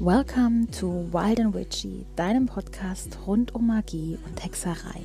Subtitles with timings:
[0.00, 5.02] Welcome to Wild and Witchy, deinem Podcast rund um Magie und Hexerei.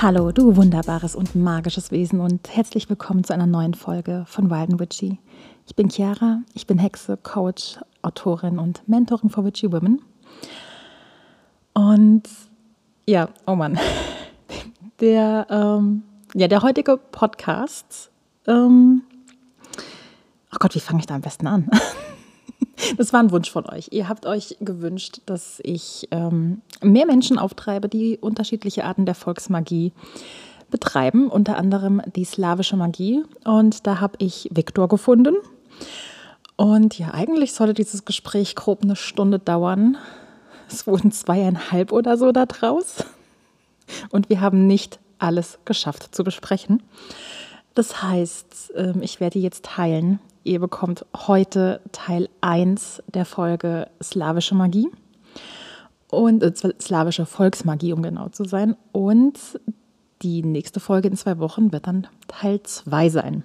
[0.00, 4.70] Hallo, du wunderbares und magisches Wesen und herzlich willkommen zu einer neuen Folge von Wild
[4.70, 5.18] and Witchy.
[5.68, 10.00] Ich bin Chiara, ich bin Hexe, Coach, Autorin und Mentorin for Witchy Women.
[11.74, 12.22] Und
[13.06, 13.78] ja, oh Mann,
[15.00, 16.04] der, ähm,
[16.34, 18.10] ja, der heutige Podcast,
[18.46, 19.02] ähm,
[20.54, 21.70] oh Gott, wie fange ich da am besten an?
[22.96, 23.88] Das war ein Wunsch von euch.
[23.90, 29.92] Ihr habt euch gewünscht, dass ich ähm, mehr Menschen auftreibe, die unterschiedliche Arten der Volksmagie
[30.70, 33.24] betreiben, unter anderem die slawische Magie.
[33.44, 35.34] Und da habe ich Viktor gefunden.
[36.56, 39.96] Und ja, eigentlich sollte dieses Gespräch grob eine Stunde dauern.
[40.68, 43.04] Es wurden zweieinhalb oder so da draus.
[44.10, 46.82] Und wir haben nicht alles geschafft zu besprechen.
[47.74, 50.18] Das heißt, ähm, ich werde jetzt teilen.
[50.44, 54.88] Ihr bekommt heute Teil 1 der Folge Slawische Magie
[56.10, 58.76] und äh, slawische Volksmagie, um genau zu sein.
[58.92, 59.38] Und
[60.22, 63.44] die nächste Folge in zwei Wochen wird dann Teil 2 sein.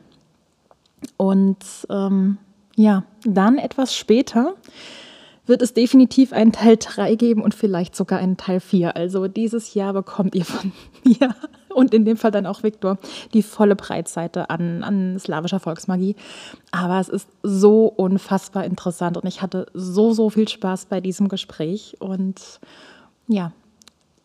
[1.18, 1.58] Und
[1.90, 2.38] ähm,
[2.76, 4.56] ja, dann etwas später
[5.46, 8.96] wird es definitiv einen Teil 3 geben und vielleicht sogar einen Teil 4.
[8.96, 10.72] Also dieses Jahr bekommt ihr von
[11.04, 11.36] mir
[11.70, 12.98] und in dem Fall dann auch Viktor
[13.34, 16.16] die volle Breitseite an, an slawischer Volksmagie.
[16.72, 21.28] Aber es ist so unfassbar interessant und ich hatte so, so viel Spaß bei diesem
[21.28, 21.98] Gespräch.
[22.00, 22.60] Und
[23.28, 23.52] ja,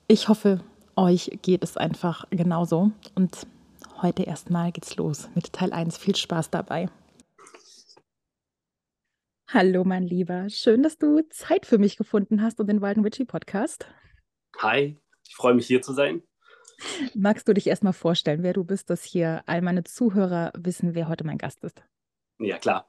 [0.07, 0.61] ich hoffe,
[0.95, 2.93] euch geht es einfach genauso.
[3.15, 3.47] Und
[4.03, 5.99] heute erstmal geht's los mit Teil 1.
[5.99, 6.89] Viel Spaß dabei.
[9.49, 10.49] Hallo, mein Lieber.
[10.51, 13.87] Schön, dass du Zeit für mich gefunden hast und den Walden Witchy Podcast.
[14.59, 16.23] Hi, ich freue mich hier zu sein.
[17.15, 21.09] Magst du dich erstmal vorstellen, wer du bist, dass hier all meine Zuhörer wissen, wer
[21.09, 21.83] heute mein Gast ist?
[22.39, 22.89] Ja, klar.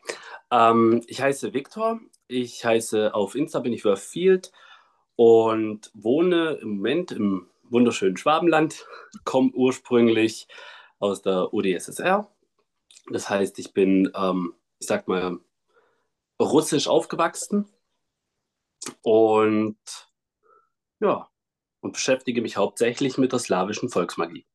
[0.52, 2.00] Ähm, ich heiße Viktor.
[2.28, 4.52] Ich heiße auf Insta bin ich Field
[5.16, 8.86] und wohne im Moment im wunderschönen Schwabenland,
[9.26, 10.47] komme ursprünglich
[11.00, 12.30] aus der UdSSR.
[13.10, 15.40] Das heißt, ich bin, ähm, ich sag mal,
[16.40, 17.68] russisch aufgewachsen
[19.02, 19.78] und
[21.00, 21.30] ja,
[21.82, 24.46] und beschäftige mich hauptsächlich mit der slawischen Volksmagie.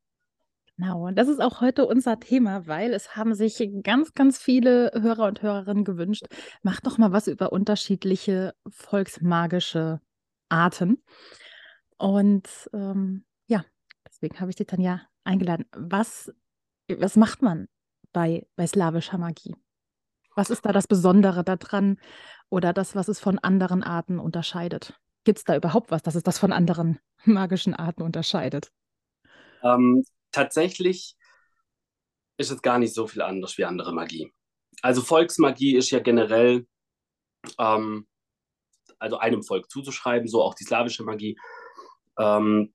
[0.77, 4.91] Genau, und das ist auch heute unser Thema, weil es haben sich ganz, ganz viele
[4.95, 6.25] Hörer und Hörerinnen gewünscht,
[6.63, 10.01] mach doch mal was über unterschiedliche volksmagische
[10.49, 11.03] Arten.
[11.97, 13.65] Und ähm, ja,
[14.09, 15.67] deswegen habe ich dich dann ja eingeladen.
[15.73, 16.33] Was,
[16.89, 17.69] was macht man
[18.13, 19.57] bei, bei slawischer Magie?
[20.37, 21.99] Was ist da das Besondere daran
[22.49, 24.99] oder das, was es von anderen Arten unterscheidet?
[25.25, 28.71] Gibt es da überhaupt was, dass es das von anderen magischen Arten unterscheidet?
[29.63, 31.17] Ähm, tatsächlich
[32.37, 34.33] ist es gar nicht so viel anders wie andere Magie.
[34.83, 36.67] Also Volksmagie ist ja generell
[37.59, 38.07] ähm,
[38.99, 41.39] also einem Volk zuzuschreiben, so auch die slawische Magie.
[42.19, 42.75] Ähm,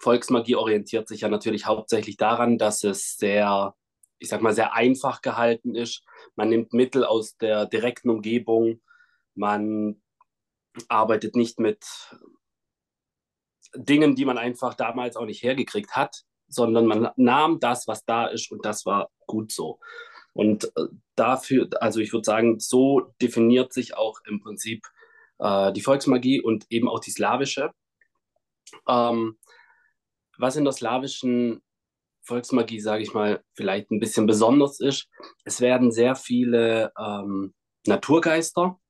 [0.00, 3.74] Volksmagie orientiert sich ja natürlich hauptsächlich daran, dass es sehr
[4.18, 6.02] ich sag mal, sehr einfach gehalten ist.
[6.34, 8.80] Man nimmt Mittel aus der direkten Umgebung.
[9.34, 10.02] Man
[10.88, 11.84] arbeitet nicht mit
[13.74, 18.26] Dingen, die man einfach damals auch nicht hergekriegt hat, sondern man nahm das, was da
[18.26, 19.78] ist und das war gut so.
[20.32, 24.86] Und äh, dafür, also ich würde sagen, so definiert sich auch im Prinzip
[25.38, 27.72] äh, die Volksmagie und eben auch die slawische.
[28.88, 29.38] Ähm,
[30.38, 31.62] was in der slawischen
[32.22, 35.08] Volksmagie, sage ich mal, vielleicht ein bisschen besonders ist.
[35.44, 37.54] Es werden sehr viele ähm,
[37.86, 38.80] Naturgeister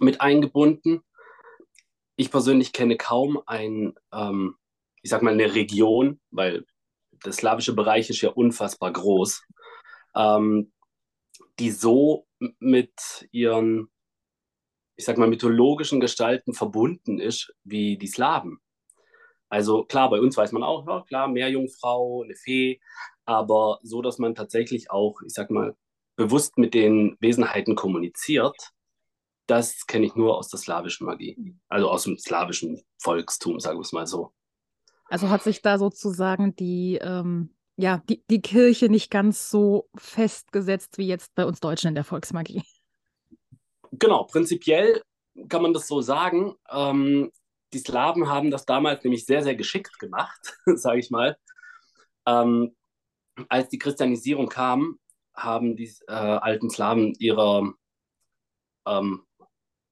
[0.00, 1.02] mit eingebunden.
[2.16, 4.56] Ich persönlich kenne kaum ein, ähm,
[5.02, 6.64] ich sag mal, eine Region, weil
[7.24, 9.42] der slawische Bereich ist ja unfassbar groß,
[10.16, 10.72] ähm,
[11.58, 12.26] die so
[12.58, 13.90] mit ihren,
[14.96, 18.58] ich sag mal, mythologischen Gestalten verbunden ist wie die Slawen.
[19.54, 22.80] Also klar, bei uns weiß man auch, ja, klar, Meerjungfrau, eine Fee,
[23.24, 25.76] aber so, dass man tatsächlich auch, ich sag mal,
[26.16, 28.72] bewusst mit den Wesenheiten kommuniziert,
[29.46, 33.82] das kenne ich nur aus der slawischen Magie, also aus dem slawischen Volkstum, sagen wir
[33.82, 34.32] es mal so.
[35.04, 40.98] Also hat sich da sozusagen die, ähm, ja, die, die Kirche nicht ganz so festgesetzt
[40.98, 42.64] wie jetzt bei uns Deutschen in der Volksmagie.
[43.92, 45.00] Genau, prinzipiell
[45.48, 46.56] kann man das so sagen.
[46.68, 47.30] Ähm,
[47.74, 51.36] die Slawen haben das damals nämlich sehr, sehr geschickt gemacht, sage ich mal.
[52.26, 52.74] Ähm,
[53.48, 54.98] als die Christianisierung kam,
[55.34, 57.74] haben die äh, alten Slawen ihrer
[58.86, 59.26] ähm,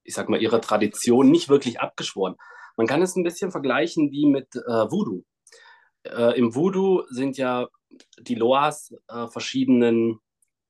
[0.04, 2.36] ich sag mal, ihrer Tradition nicht wirklich abgeschworen.
[2.76, 5.24] Man kann es ein bisschen vergleichen wie mit äh, Voodoo.
[6.04, 7.68] Äh, Im Voodoo sind ja
[8.18, 10.18] die Loas äh, verschiedenen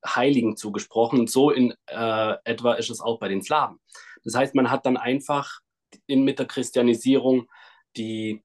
[0.04, 3.78] Heiligen zugesprochen und so in äh, etwa ist es auch bei den Slawen.
[4.24, 5.60] Das heißt, man hat dann einfach
[6.06, 7.50] in, mit der Christianisierung
[7.96, 8.42] die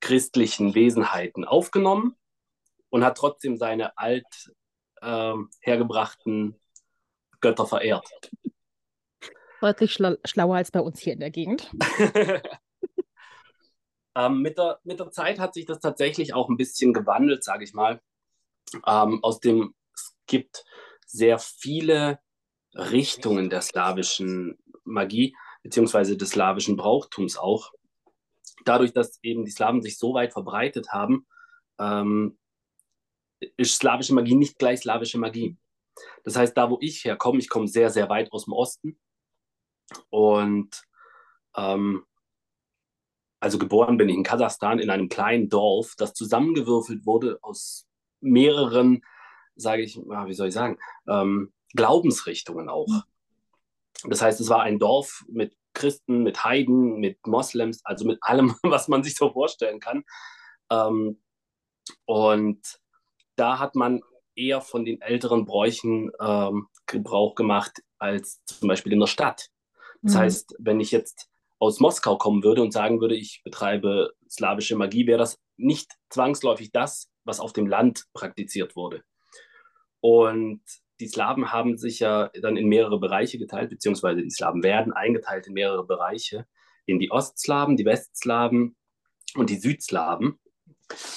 [0.00, 2.16] christlichen Wesenheiten aufgenommen
[2.90, 4.52] und hat trotzdem seine alt
[5.00, 6.60] äh, hergebrachten
[7.40, 8.08] Götter verehrt.
[9.60, 11.70] Deutlich schla schlauer als bei uns hier in der Gegend.
[14.14, 17.64] ähm, mit, der, mit der Zeit hat sich das tatsächlich auch ein bisschen gewandelt, sage
[17.64, 18.00] ich mal.
[18.86, 20.64] Ähm, aus dem, es gibt
[21.06, 22.20] sehr viele
[22.74, 25.34] Richtungen der slawischen Magie,
[25.66, 27.72] beziehungsweise des slawischen Brauchtums auch.
[28.64, 31.26] Dadurch, dass eben die Slawen sich so weit verbreitet haben,
[31.80, 32.38] ähm,
[33.56, 35.56] ist slawische Magie nicht gleich slawische Magie.
[36.22, 38.98] Das heißt, da wo ich herkomme, ich komme sehr, sehr weit aus dem Osten.
[40.08, 40.84] Und
[41.56, 42.04] ähm,
[43.40, 47.88] also geboren bin ich in Kasachstan in einem kleinen Dorf, das zusammengewürfelt wurde aus
[48.20, 49.04] mehreren,
[49.56, 50.78] sage ich, wie soll ich sagen,
[51.08, 53.04] ähm, Glaubensrichtungen auch.
[54.04, 58.54] Das heißt, es war ein Dorf mit Christen, mit Heiden, mit Moslems, also mit allem,
[58.62, 60.04] was man sich so vorstellen kann.
[60.70, 61.20] Ähm,
[62.04, 62.80] und
[63.36, 64.00] da hat man
[64.34, 69.48] eher von den älteren Bräuchen ähm, Gebrauch gemacht als zum Beispiel in der Stadt.
[70.02, 70.18] Das mhm.
[70.18, 71.28] heißt, wenn ich jetzt
[71.58, 76.70] aus Moskau kommen würde und sagen würde, ich betreibe slawische Magie, wäre das nicht zwangsläufig
[76.70, 79.02] das, was auf dem Land praktiziert wurde.
[80.00, 80.62] Und
[81.00, 85.46] die Slawen haben sich ja dann in mehrere Bereiche geteilt, beziehungsweise die Slawen werden eingeteilt
[85.46, 86.46] in mehrere Bereiche,
[86.86, 88.76] in die Ostslawen, die Westslawen
[89.34, 90.38] und die Südslawen.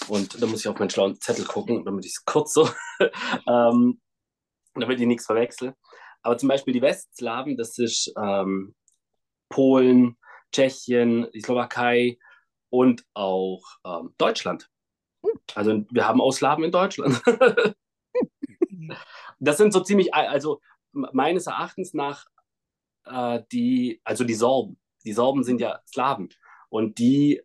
[0.08, 2.70] Und da muss ich auf meinen schlauen Zettel gucken, damit ich es kurz so,
[3.48, 4.02] ähm,
[4.74, 5.76] damit ich nichts verwechsel.
[6.22, 8.76] Aber zum Beispiel die Westslawen, das ist ähm,
[9.48, 10.18] Polen,
[10.52, 12.18] Tschechien, die Slowakei
[12.70, 14.70] und auch ähm, Deutschland.
[15.56, 17.22] Also wir haben auch Slawen in Deutschland.
[19.40, 22.26] das sind so ziemlich, also meines Erachtens nach
[23.06, 24.80] äh, die, also die Sorben.
[25.06, 26.30] Die Sorben sind ja Slawen
[26.70, 27.42] und die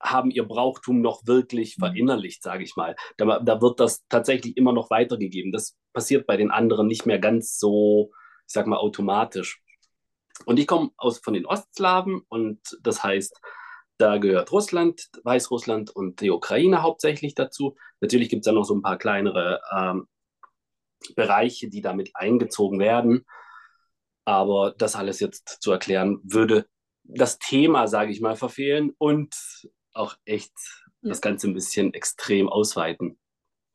[0.00, 1.86] haben ihr Brauchtum noch wirklich mhm.
[1.86, 2.96] verinnerlicht, sage ich mal.
[3.16, 5.52] Da, da, wird das tatsächlich immer noch weitergegeben.
[5.52, 8.10] Das passiert bei den anderen nicht mehr ganz so,
[8.46, 9.60] ich sag mal, automatisch.
[10.44, 13.40] Und ich komme aus von den Ostslawen und das heißt,
[13.98, 17.76] da gehört Russland, Weißrussland und die Ukraine hauptsächlich dazu.
[18.00, 20.06] Natürlich gibt es da noch so ein paar kleinere ähm,
[21.14, 23.24] Bereiche, die damit eingezogen werden.
[24.24, 26.66] Aber das alles jetzt zu erklären, würde
[27.04, 29.34] das Thema, sage ich mal, verfehlen und
[29.92, 30.52] auch echt
[31.02, 31.08] ja.
[31.10, 33.18] das Ganze ein bisschen extrem ausweiten.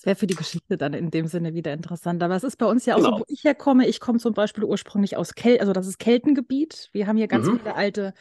[0.04, 2.22] Wäre für die Geschichte dann in dem Sinne wieder interessant.
[2.22, 3.18] Aber es ist bei uns ja auch genau.
[3.18, 3.88] so, wo ich herkomme.
[3.88, 6.90] Ich komme zum Beispiel ursprünglich aus Kel, also das ist Keltengebiet.
[6.92, 7.60] Wir haben hier ganz mhm.
[7.60, 8.14] viele alte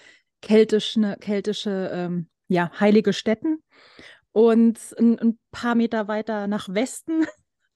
[0.42, 3.62] keltische, keltische ähm, ja, heilige Stätten.
[4.30, 7.26] Und ein, ein, paar Meter weiter nach Westen,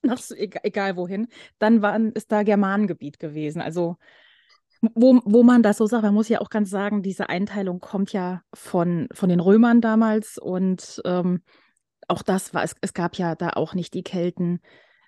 [0.13, 3.61] nach, egal wohin, dann waren, ist da Germanengebiet gewesen.
[3.61, 3.97] Also
[4.95, 8.13] wo, wo man das so sagt, man muss ja auch ganz sagen, diese Einteilung kommt
[8.13, 11.43] ja von, von den Römern damals und ähm,
[12.09, 14.61] auch das war, es, es gab ja da auch nicht die Kelten,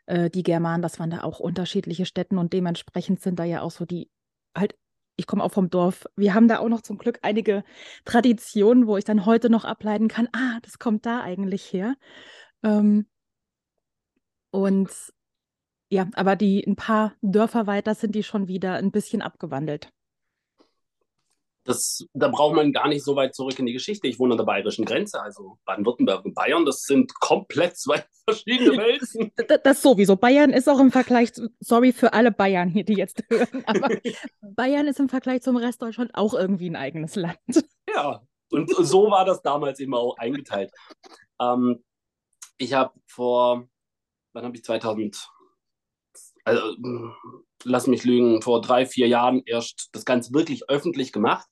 [0.07, 3.71] äh, die Germanen, das waren da auch unterschiedliche Städten und dementsprechend sind da ja auch
[3.71, 4.11] so die,
[4.57, 4.75] halt,
[5.17, 7.65] ich komme auch vom Dorf, wir haben da auch noch zum Glück einige
[8.05, 11.97] Traditionen, wo ich dann heute noch ableiten kann, ah, das kommt da eigentlich her.
[12.63, 13.07] Ähm,
[14.51, 14.91] und
[15.91, 19.91] ja, aber die ein paar Dörfer weiter sind die schon wieder ein bisschen abgewandelt.
[21.69, 24.09] Das, da braucht man gar nicht so weit zurück in die Geschichte.
[24.09, 28.79] Ich wohne an der bayerischen Grenze, also Baden-Württemberg und Bayern, das sind komplett zwei verschiedene
[28.79, 29.33] Welten.
[29.49, 30.17] Das, das, sowieso.
[30.17, 33.91] Bayern ist auch im Vergleich, sorry für alle Bayern hier, die jetzt hören, aber
[34.41, 37.39] Bayern ist im Vergleich zum Rest Deutschland auch irgendwie ein eigenes Land.
[37.95, 40.73] Ja, und so war das damals eben auch eingeteilt.
[41.39, 41.85] Ähm,
[42.57, 43.69] ich habe vor,
[44.39, 45.29] wann habe ich 2000
[46.45, 46.77] also
[47.65, 51.49] lass mich lügen, vor drei, vier Jahren erst das Ganze wirklich öffentlich gemacht.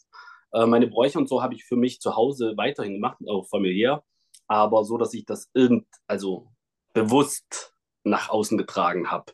[0.53, 4.05] Äh, meine Bräuche und so habe ich für mich zu Hause weiterhin gemacht, auch familiär,
[4.47, 6.49] aber so, dass ich das irgend, also
[6.95, 7.75] bewusst
[8.05, 9.33] nach außen getragen habe,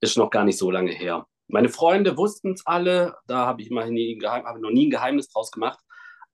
[0.00, 1.26] ist noch gar nicht so lange her.
[1.48, 5.28] Meine Freunde wussten es alle, da habe ich mal nie, hab noch nie ein Geheimnis
[5.28, 5.80] draus gemacht,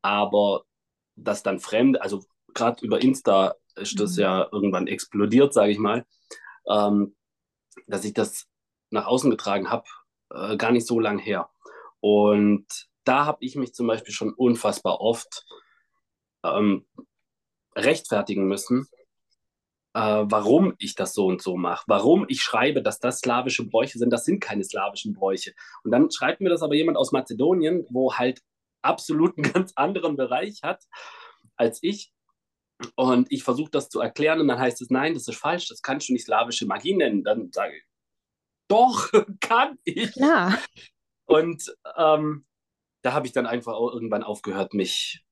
[0.02, 0.62] aber
[1.16, 4.22] das dann fremd, also gerade über Insta ist das mhm.
[4.22, 6.04] ja irgendwann explodiert, sage ich mal,
[6.68, 7.16] ähm,
[7.86, 8.46] dass ich das
[8.90, 9.84] nach außen getragen habe,
[10.30, 11.50] äh, gar nicht so lange her.
[12.00, 12.66] Und
[13.04, 15.44] da habe ich mich zum Beispiel schon unfassbar oft
[16.44, 16.86] ähm,
[17.76, 18.88] rechtfertigen müssen,
[19.94, 23.98] äh, warum ich das so und so mache, warum ich schreibe, dass das slawische Bräuche
[23.98, 24.10] sind.
[24.10, 25.52] Das sind keine slawischen Bräuche.
[25.84, 28.42] Und dann schreibt mir das aber jemand aus Mazedonien, wo halt
[28.82, 30.84] absolut einen ganz anderen Bereich hat
[31.56, 32.12] als ich.
[32.96, 35.82] Und ich versuche das zu erklären und dann heißt es, nein, das ist falsch, das
[35.82, 37.24] kannst du nicht slawische Magie nennen.
[37.24, 37.84] Dann sage ich,
[38.68, 39.10] doch,
[39.40, 40.14] kann ich.
[40.16, 40.58] Ja.
[41.26, 42.46] Und ähm,
[43.02, 45.24] da habe ich dann einfach auch irgendwann aufgehört, mich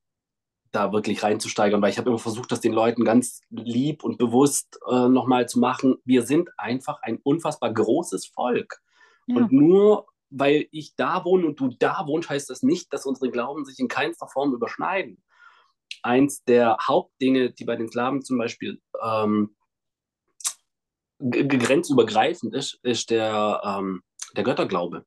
[0.71, 4.79] da wirklich reinzusteigern, weil ich habe immer versucht, das den Leuten ganz lieb und bewusst
[4.87, 5.97] äh, nochmal zu machen.
[6.05, 8.81] Wir sind einfach ein unfassbar großes Volk.
[9.27, 9.37] Ja.
[9.37, 13.31] Und nur weil ich da wohne und du da wohnst, heißt das nicht, dass unsere
[13.31, 15.23] Glauben sich in keinster Form überschneiden.
[16.03, 19.57] Eins der Hauptdinge, die bei den Slawen zum Beispiel ähm,
[21.21, 24.03] grenzübergreifend ist, ist der, ähm,
[24.37, 25.05] der Götterglaube.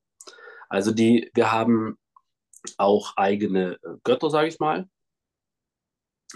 [0.69, 1.97] Also die, wir haben
[2.77, 4.89] auch eigene äh, Götter, sage ich mal.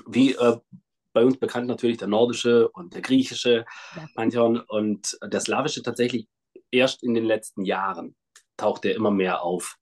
[0.07, 0.57] Wie äh,
[1.13, 4.07] bei uns bekannt natürlich der nordische und der griechische ja.
[4.15, 6.27] Pantheon und der slawische tatsächlich
[6.71, 8.15] erst in den letzten Jahren
[8.57, 9.77] taucht er immer mehr auf.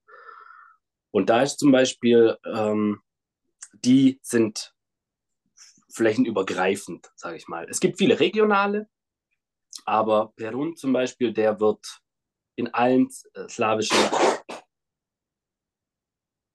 [1.12, 3.02] Und da ist zum Beispiel, ähm,
[3.74, 4.74] die sind
[5.94, 7.68] flächenübergreifend, sage ich mal.
[7.70, 8.90] Es gibt viele regionale,
[9.86, 12.02] aber Perun zum Beispiel, der wird
[12.56, 13.98] in allen äh, slawischen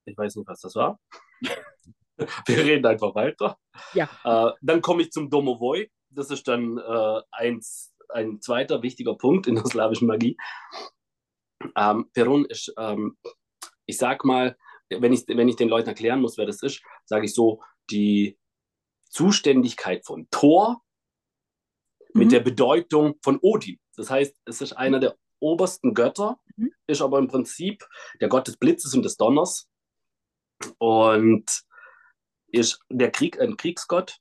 [0.08, 0.98] ich weiß nicht, was das war.
[2.46, 3.56] Wir reden einfach weiter.
[3.94, 4.08] Ja.
[4.24, 5.90] Äh, dann komme ich zum Domovoi.
[6.10, 10.36] Das ist dann äh, eins, ein zweiter wichtiger Punkt in der slawischen Magie.
[11.76, 13.16] Ähm, Perun ist, ähm,
[13.86, 14.56] ich sag mal,
[14.90, 18.38] wenn ich, wenn ich den Leuten erklären muss, wer das ist, sage ich so, die
[19.10, 20.82] Zuständigkeit von Thor
[22.12, 22.20] mhm.
[22.20, 23.78] mit der Bedeutung von Odin.
[23.96, 26.72] Das heißt, es ist einer der obersten Götter, mhm.
[26.86, 27.86] ist aber im Prinzip
[28.20, 29.68] der Gott des Blitzes und des Donners
[30.78, 31.46] und
[32.48, 34.18] ist der Krieg ein Kriegsgott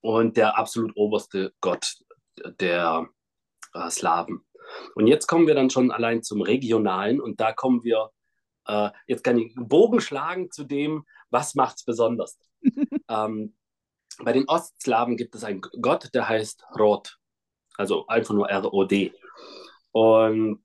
[0.00, 1.96] und der absolut oberste Gott
[2.60, 3.08] der
[3.74, 4.44] äh, Slawen.
[4.94, 8.10] Und jetzt kommen wir dann schon allein zum Regionalen und da kommen wir,
[8.66, 12.38] äh, jetzt kann ich einen Bogen schlagen zu dem, was macht es besonders.
[13.08, 13.56] ähm,
[14.18, 17.18] bei den Ostslawen gibt es einen Gott, der heißt Rod,
[17.76, 19.12] also einfach nur R-O-D.
[19.92, 20.62] Und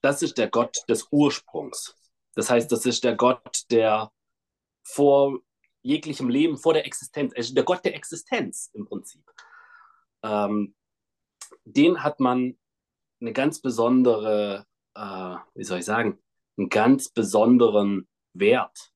[0.00, 1.96] das ist der Gott des Ursprungs.
[2.34, 4.10] Das heißt, das ist der Gott, der
[4.82, 5.40] vor
[5.82, 9.22] jeglichem Leben, vor der Existenz, also der Gott der Existenz im Prinzip.
[10.22, 10.74] Ähm,
[11.64, 12.58] den hat man
[13.20, 16.18] eine ganz besondere, äh, wie soll ich sagen,
[16.56, 18.92] einen ganz besonderen Wert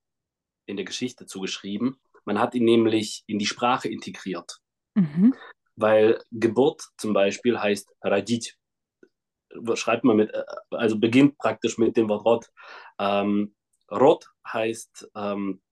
[0.66, 1.96] in der Geschichte zugeschrieben.
[2.24, 4.58] Man hat ihn nämlich in die Sprache integriert.
[4.94, 5.34] Mhm.
[5.76, 8.56] Weil Geburt zum Beispiel heißt Radit
[9.74, 12.50] schreibt man mit, äh, also beginnt praktisch mit dem Wort Rot.
[12.98, 13.54] Ähm,
[13.90, 15.62] Rot heißt, ähm,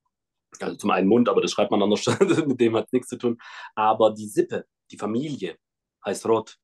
[0.60, 2.06] also zum einen Mund, aber das schreibt man anders,
[2.46, 3.38] mit dem hat es nichts zu tun.
[3.74, 5.58] Aber die Sippe, die Familie
[6.04, 6.56] heißt Rot.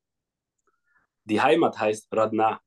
[1.25, 2.61] Die Heimat heißt Radna.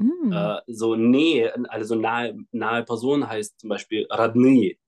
[0.00, 0.32] Mm.
[0.32, 4.78] Äh, so Nähe, also nahe, nahe Person heißt zum Beispiel Radni.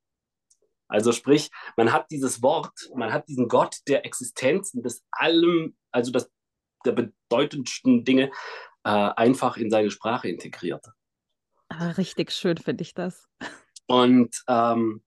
[0.89, 5.75] Also sprich, man hat dieses Wort, man hat diesen Gott der Existenz und des allem,
[5.91, 6.31] also das
[6.85, 8.31] der bedeutendsten Dinge
[8.85, 10.85] äh, einfach in seine Sprache integriert.
[11.69, 13.29] Ah, richtig schön finde ich das.
[13.87, 15.03] Und ähm,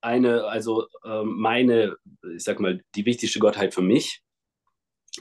[0.00, 1.96] eine, also äh, meine,
[2.34, 4.22] ich sag mal, die wichtigste Gottheit für mich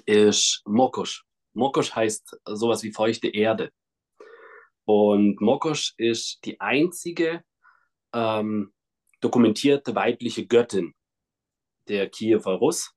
[0.06, 1.26] ist Mokosch.
[1.58, 3.72] Mokosch heißt sowas wie feuchte Erde.
[4.86, 7.44] Und Mokosch ist die einzige
[8.14, 8.74] ähm,
[9.20, 10.94] dokumentierte weibliche Göttin
[11.88, 12.94] der Kiewer Russ.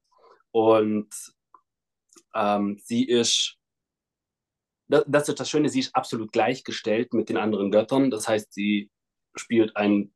[0.52, 1.08] Und
[2.34, 3.56] ähm, sie ist
[4.88, 8.10] das, ist das Schöne, sie ist absolut gleichgestellt mit den anderen Göttern.
[8.10, 8.90] Das heißt, sie
[9.36, 10.12] spielt ein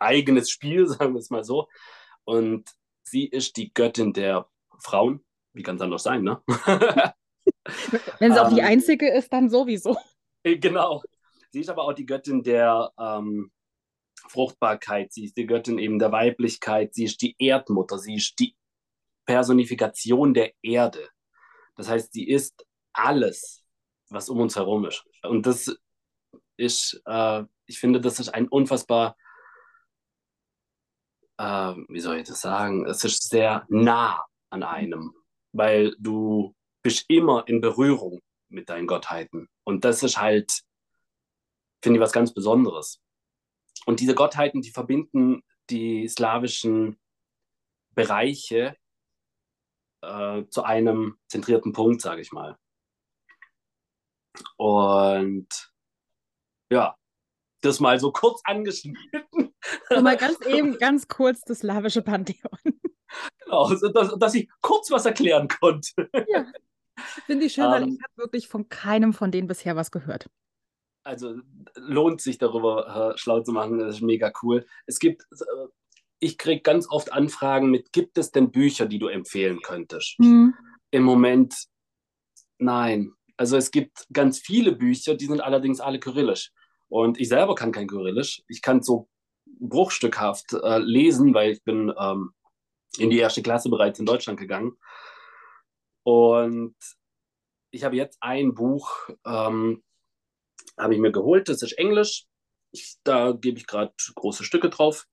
[0.00, 1.68] eigenes Spiel, sagen wir es mal so.
[2.24, 2.70] Und
[3.02, 4.48] sie ist die Göttin der
[4.80, 5.24] Frauen.
[5.52, 6.42] Wie kann es anders sein, ne?
[8.18, 9.96] Wenn sie auch die ähm, einzige ist, dann sowieso.
[10.42, 11.02] Äh, genau.
[11.50, 13.52] Sie ist aber auch die Göttin der ähm,
[14.28, 15.12] Fruchtbarkeit.
[15.12, 16.94] Sie ist die Göttin eben der Weiblichkeit.
[16.94, 17.98] Sie ist die Erdmutter.
[17.98, 18.56] Sie ist die
[19.26, 21.08] Personifikation der Erde.
[21.76, 23.64] Das heißt, sie ist alles,
[24.08, 25.04] was um uns herum ist.
[25.22, 25.74] Und das
[26.56, 29.16] ist, äh, ich finde, das ist ein unfassbar,
[31.38, 35.14] äh, wie soll ich das sagen, es ist sehr nah an einem,
[35.52, 39.48] weil du bist immer in Berührung mit deinen Gottheiten.
[39.64, 40.62] Und das ist halt,
[41.82, 43.00] finde ich, was ganz Besonderes.
[43.86, 46.98] Und diese Gottheiten, die verbinden die slawischen
[47.94, 48.76] Bereiche
[50.02, 52.58] äh, zu einem zentrierten Punkt, sage ich mal.
[54.56, 55.72] Und
[56.70, 56.96] ja,
[57.60, 59.54] das mal so kurz angeschnitten.
[59.88, 62.58] So mal ganz eben, ganz kurz das slawische Pantheon.
[63.44, 66.10] Genau, dass, dass ich kurz was erklären konnte.
[66.28, 66.46] Ja,
[67.26, 70.28] finde ich schön, weil ich habe wirklich von keinem von denen bisher was gehört.
[71.04, 71.40] Also
[71.74, 74.64] lohnt sich darüber äh, schlau zu machen, das ist mega cool.
[74.86, 75.66] Es gibt, äh,
[76.20, 80.18] ich kriege ganz oft Anfragen mit, gibt es denn Bücher, die du empfehlen könntest?
[80.18, 80.54] Mhm.
[80.90, 81.54] Im Moment
[82.58, 83.12] nein.
[83.36, 86.52] Also es gibt ganz viele Bücher, die sind allerdings alle kyrillisch.
[86.92, 88.42] Und ich selber kann kein Kyrillisch.
[88.48, 89.08] Ich kann so
[89.46, 92.32] bruchstückhaft äh, lesen, weil ich bin ähm,
[92.98, 94.72] in die erste Klasse bereits in Deutschland gegangen.
[96.02, 96.76] Und
[97.70, 99.82] ich habe jetzt ein Buch, ähm,
[100.78, 102.26] habe ich mir geholt, das ist Englisch.
[102.70, 105.06] Ich, da gebe ich gerade große Stücke drauf.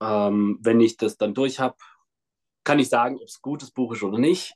[0.00, 1.76] Ähm, wenn ich das dann durch habe,
[2.64, 4.54] kann ich sagen, ob es ein gutes Buch ist oder nicht.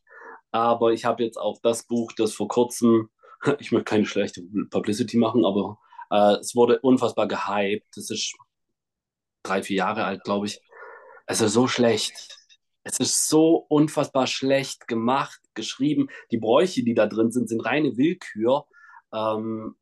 [0.50, 3.10] Aber ich habe jetzt auch das Buch, das vor kurzem,
[3.58, 5.78] ich möchte keine schlechte Publicity machen, aber
[6.10, 7.86] äh, es wurde unfassbar gehypt.
[7.94, 8.34] Das ist
[9.42, 10.60] drei, vier Jahre alt, glaube ich.
[11.26, 12.37] Also so schlecht.
[12.90, 16.08] Es ist so unfassbar schlecht gemacht, geschrieben.
[16.30, 18.66] Die Bräuche, die da drin sind, sind reine Willkür.
[19.12, 19.76] Ähm,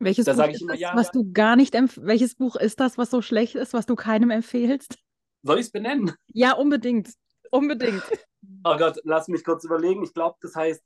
[0.00, 3.10] welches Buch ist immer, das, ja, was du gar nicht welches Buch ist das, was
[3.10, 4.98] so schlecht ist, was du keinem empfehlst?
[5.42, 6.12] soll ich es benennen?
[6.28, 7.14] Ja, unbedingt.
[7.50, 8.02] Unbedingt.
[8.64, 10.02] Oh Gott, lass mich kurz überlegen.
[10.02, 10.82] Ich glaube, das heißt.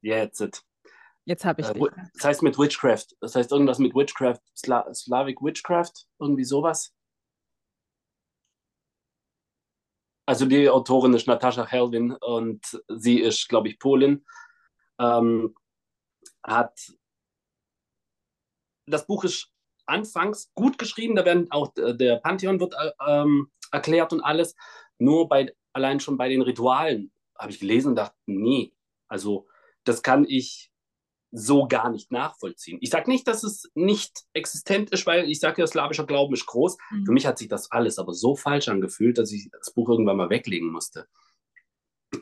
[0.00, 0.64] Jetzt.
[1.24, 1.88] Jetzt habe ich Äh, dich.
[2.14, 3.06] Das heißt mit Witchcraft.
[3.20, 4.40] Das heißt irgendwas mit Witchcraft.
[4.56, 5.92] Sla Slavic Witchcraft.
[6.18, 6.94] Irgendwie sowas.
[10.26, 14.24] Also die Autorin ist Natascha Helwin und sie ist, glaube ich, Polin.
[14.98, 15.54] Ähm,
[16.44, 16.78] hat
[18.86, 19.48] das Buch ist
[19.86, 24.54] anfangs gut geschrieben, da werden auch äh, der Pantheon wird äh, ähm, erklärt und alles.
[24.98, 28.74] Nur bei allein schon bei den Ritualen habe ich gelesen und dachte, nee,
[29.08, 29.48] also
[29.84, 30.71] das kann ich
[31.32, 32.78] so gar nicht nachvollziehen.
[32.82, 36.46] Ich sage nicht, dass es nicht existent ist, weil ich sage ja, slawischer Glauben ist
[36.46, 36.76] groß.
[36.90, 37.06] Mhm.
[37.06, 40.18] Für mich hat sich das alles aber so falsch angefühlt, dass ich das Buch irgendwann
[40.18, 41.06] mal weglegen musste.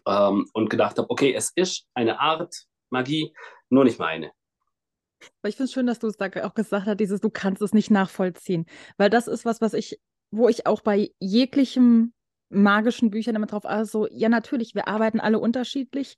[0.06, 3.34] Ähm, und gedacht habe, okay, es ist eine Art Magie,
[3.68, 4.30] nur nicht meine.
[5.42, 7.60] Aber ich finde es schön, dass du es da auch gesagt hast, dieses, du kannst
[7.62, 8.66] es nicht nachvollziehen.
[8.96, 12.12] Weil das ist was, was ich, wo ich auch bei jeglichem
[12.48, 16.16] magischen Büchern immer drauf, also ja, natürlich, wir arbeiten alle unterschiedlich,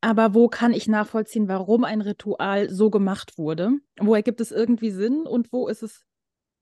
[0.00, 3.72] aber wo kann ich nachvollziehen, warum ein Ritual so gemacht wurde?
[3.98, 6.06] Wo ergibt es irgendwie Sinn und wo ist es,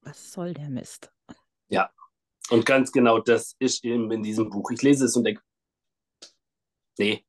[0.01, 1.13] was soll der Mist?
[1.69, 1.91] Ja,
[2.51, 4.71] und ganz genau das ist eben in diesem Buch.
[4.71, 5.43] Ich lese es und denke,
[6.99, 7.27] nee,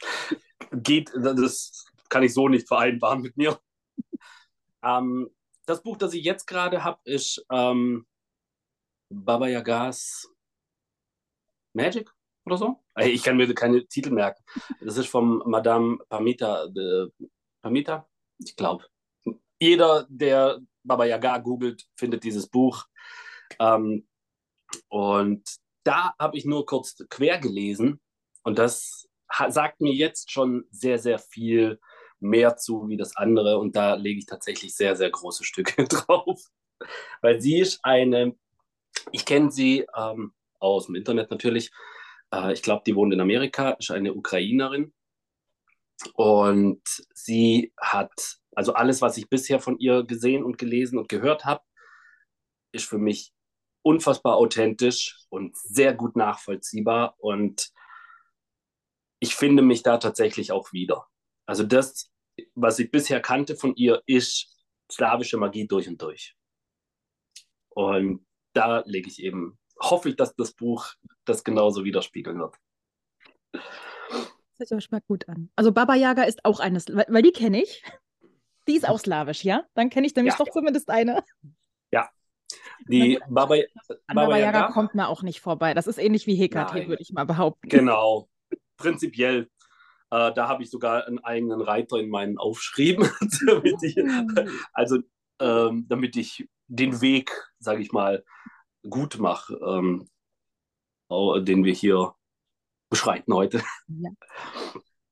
[0.72, 3.58] geht, das kann ich so nicht vereinbaren mit mir.
[4.82, 5.30] Ähm,
[5.66, 8.06] das Buch, das ich jetzt gerade habe, ist ähm,
[9.08, 10.28] Baba Yagas
[11.72, 12.10] Magic
[12.44, 12.80] oder so.
[12.98, 14.42] Ich kann mir keine Titel merken.
[14.80, 16.66] Das ist von Madame Pamita.
[16.68, 17.08] De,
[17.62, 18.08] Pamita?
[18.38, 18.84] Ich glaube.
[19.58, 22.86] Jeder, der Baba Yaga googelt, findet dieses Buch.
[23.58, 24.06] Ähm,
[24.88, 25.42] und
[25.84, 28.00] da habe ich nur kurz quer gelesen
[28.42, 29.08] und das
[29.48, 31.80] sagt mir jetzt schon sehr, sehr viel
[32.20, 36.42] mehr zu wie das andere und da lege ich tatsächlich sehr, sehr große Stücke drauf,
[37.22, 38.36] weil sie ist eine,
[39.12, 41.70] ich kenne sie ähm, aus dem Internet natürlich,
[42.32, 44.92] äh, ich glaube, die wohnt in Amerika, ist eine Ukrainerin
[46.14, 46.82] und
[47.14, 51.62] sie hat, also alles, was ich bisher von ihr gesehen und gelesen und gehört habe,
[52.72, 53.32] ist für mich
[53.82, 57.70] unfassbar authentisch und sehr gut nachvollziehbar und
[59.20, 61.06] ich finde mich da tatsächlich auch wieder.
[61.46, 62.10] Also das,
[62.54, 64.56] was ich bisher kannte von ihr, ist
[64.90, 66.34] slawische Magie durch und durch.
[67.68, 72.54] Und da lege ich eben, hoffe ich, dass das Buch das genauso widerspiegeln wird.
[74.58, 75.50] Das hört sich mal gut an.
[75.56, 77.82] Also Baba Yaga ist auch eines, weil, weil die kenne ich.
[78.68, 79.64] Die ist auch slawisch, ja?
[79.74, 80.44] Dann kenne ich nämlich Ja.
[80.44, 81.24] doch zumindest eine.
[82.88, 85.74] Die Na gut, Baba, An Baba Baba Yaga Yaga, kommt man auch nicht vorbei.
[85.74, 87.68] Das ist ähnlich wie Hekate, würde ich mal behaupten.
[87.68, 88.28] genau,
[88.76, 89.48] prinzipiell.
[90.10, 93.08] Äh, da habe ich sogar einen eigenen Reiter in meinen Aufschrieben,
[93.46, 93.96] damit ich,
[94.72, 94.98] also
[95.40, 98.24] ähm, damit ich den Weg, sage ich mal,
[98.88, 100.08] gut mache, ähm,
[101.44, 102.14] den wir hier
[102.88, 103.62] beschreiten heute.
[103.88, 104.10] Ja.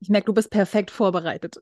[0.01, 1.61] Ich merke, du bist perfekt vorbereitet.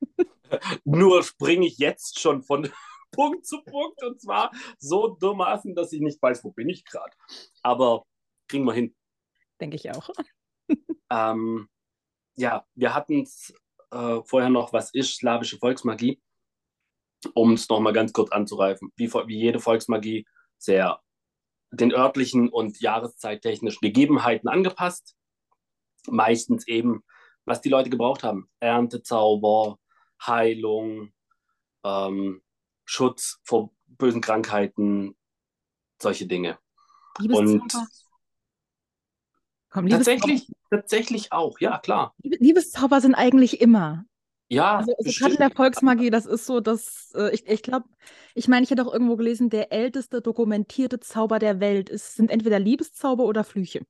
[0.84, 2.70] Nur springe ich jetzt schon von
[3.10, 7.14] Punkt zu Punkt und zwar so dermaßen, dass ich nicht weiß, wo bin ich gerade.
[7.62, 8.04] Aber
[8.48, 8.94] kriegen wir hin.
[9.60, 10.10] Denke ich auch.
[11.10, 11.68] Ähm,
[12.36, 13.54] ja, wir hatten es
[13.90, 16.20] äh, vorher noch, was ist slawische Volksmagie?
[17.34, 18.92] Um es nochmal ganz kurz anzureifen.
[18.96, 20.26] Wie, wie jede Volksmagie
[20.62, 21.00] sehr
[21.70, 25.16] den örtlichen und jahreszeittechnischen Gegebenheiten angepasst.
[26.06, 27.02] Meistens eben,
[27.44, 28.50] was die Leute gebraucht haben.
[28.60, 29.78] Erntezauber,
[30.24, 31.12] Heilung,
[31.84, 32.42] ähm,
[32.84, 35.16] Schutz vor bösen Krankheiten,
[36.00, 36.58] solche Dinge.
[37.18, 37.86] Liebeszauber.
[39.70, 42.14] Komm, tatsächlich, tatsächlich auch, ja, klar.
[42.18, 44.04] Liebeszauber sind eigentlich immer.
[44.52, 47.86] Ja, also, also gerade in der Volksmagie, das ist so, dass äh, ich, ich glaube,
[48.34, 52.30] ich meine, ich hätte auch irgendwo gelesen, der älteste dokumentierte Zauber der Welt ist, sind
[52.30, 53.86] entweder Liebeszauber oder Flüche.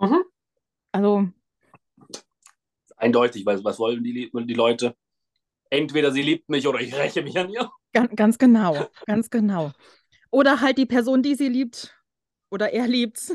[0.00, 0.24] Mhm.
[0.90, 1.28] Also.
[2.96, 4.96] Eindeutig, weil was wollen die, die Leute?
[5.70, 7.70] Entweder sie liebt mich oder ich räche mich an ihr.
[7.92, 9.70] Ganz, ganz genau, ganz genau.
[10.32, 11.96] Oder halt die Person, die sie liebt
[12.50, 13.28] oder er liebt,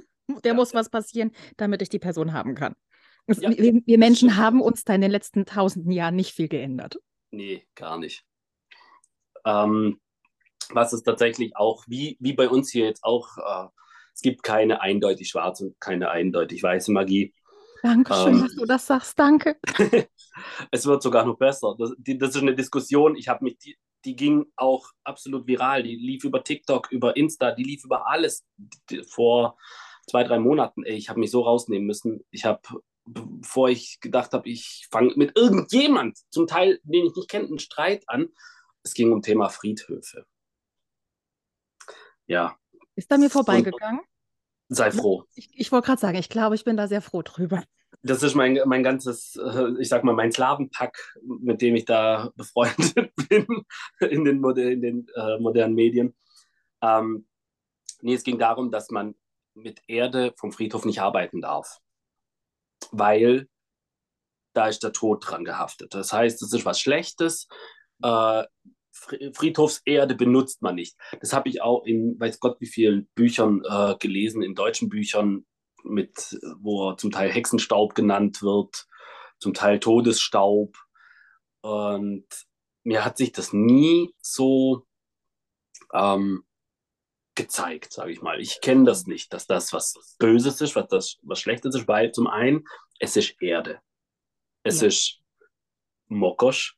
[0.44, 0.54] der ja.
[0.54, 2.76] muss was passieren, damit ich die Person haben kann.
[3.38, 7.00] Ja, wir, wir, Menschen haben uns da in den letzten tausenden Jahren nicht viel geändert.
[7.32, 8.24] Nee, gar nicht.
[9.46, 10.00] Ähm,
[10.72, 13.68] was ist tatsächlich auch, wie, wie bei uns hier jetzt auch, äh,
[14.14, 17.34] es gibt keine eindeutig schwarze und keine eindeutig weiße Magie.
[17.82, 19.58] Dankeschön, ähm, dass du das sagst, danke.
[20.72, 21.76] es wird sogar noch besser.
[21.78, 25.84] Das, die, das ist eine Diskussion, ich habe mich, die, die ging auch absolut viral.
[25.84, 29.58] Die lief über TikTok, über Insta, die lief über alles die, vor
[30.10, 30.84] zwei, drei Monaten.
[30.84, 32.26] Ey, ich habe mich so rausnehmen müssen.
[32.32, 32.62] Ich habe
[33.14, 37.60] bevor ich gedacht habe, ich fange mit irgendjemand, zum Teil, den ich nicht kenne, einen
[37.60, 38.30] Streit an.
[38.84, 40.26] Es ging um Thema Friedhöfe.
[42.28, 42.56] Ja.
[42.96, 44.00] Ist da mir vorbeigegangen?
[44.00, 45.24] Und sei froh.
[45.34, 47.64] Ich, ich wollte gerade sagen, ich glaube, ich bin da sehr froh drüber.
[48.04, 52.32] Das ist mein, mein ganzes, äh, ich sag mal, mein Slavenpack, mit dem ich da
[52.36, 53.48] befreundet bin
[54.00, 56.16] in den, in den äh, modernen Medien.
[56.82, 57.28] Ähm,
[58.02, 59.16] nee, es ging darum, dass man
[59.56, 61.82] mit Erde vom Friedhof nicht arbeiten darf
[62.92, 63.48] weil
[64.54, 65.94] da ist der Tod dran gehaftet.
[65.94, 67.48] Das heißt, es ist was Schlechtes.
[68.04, 68.44] Äh,
[69.34, 70.98] Friedhofserde benutzt man nicht.
[71.22, 75.46] Das habe ich auch in weiß Gott wie vielen Büchern äh, gelesen, in deutschen Büchern,
[75.84, 78.88] mit, wo zum Teil Hexenstaub genannt wird,
[79.40, 80.76] zum Teil Todesstaub.
[81.62, 82.26] Und
[82.84, 84.86] mir hat sich das nie so
[85.94, 86.44] ähm,
[87.40, 88.42] gezeigt, sage ich mal.
[88.42, 92.12] Ich kenne das nicht, dass das was Böses ist, was das was Schlechtes ist, weil
[92.12, 92.66] zum einen
[93.00, 93.80] es ist Erde,
[94.64, 94.88] es ja.
[94.90, 95.22] ist
[96.08, 96.78] Mokosch,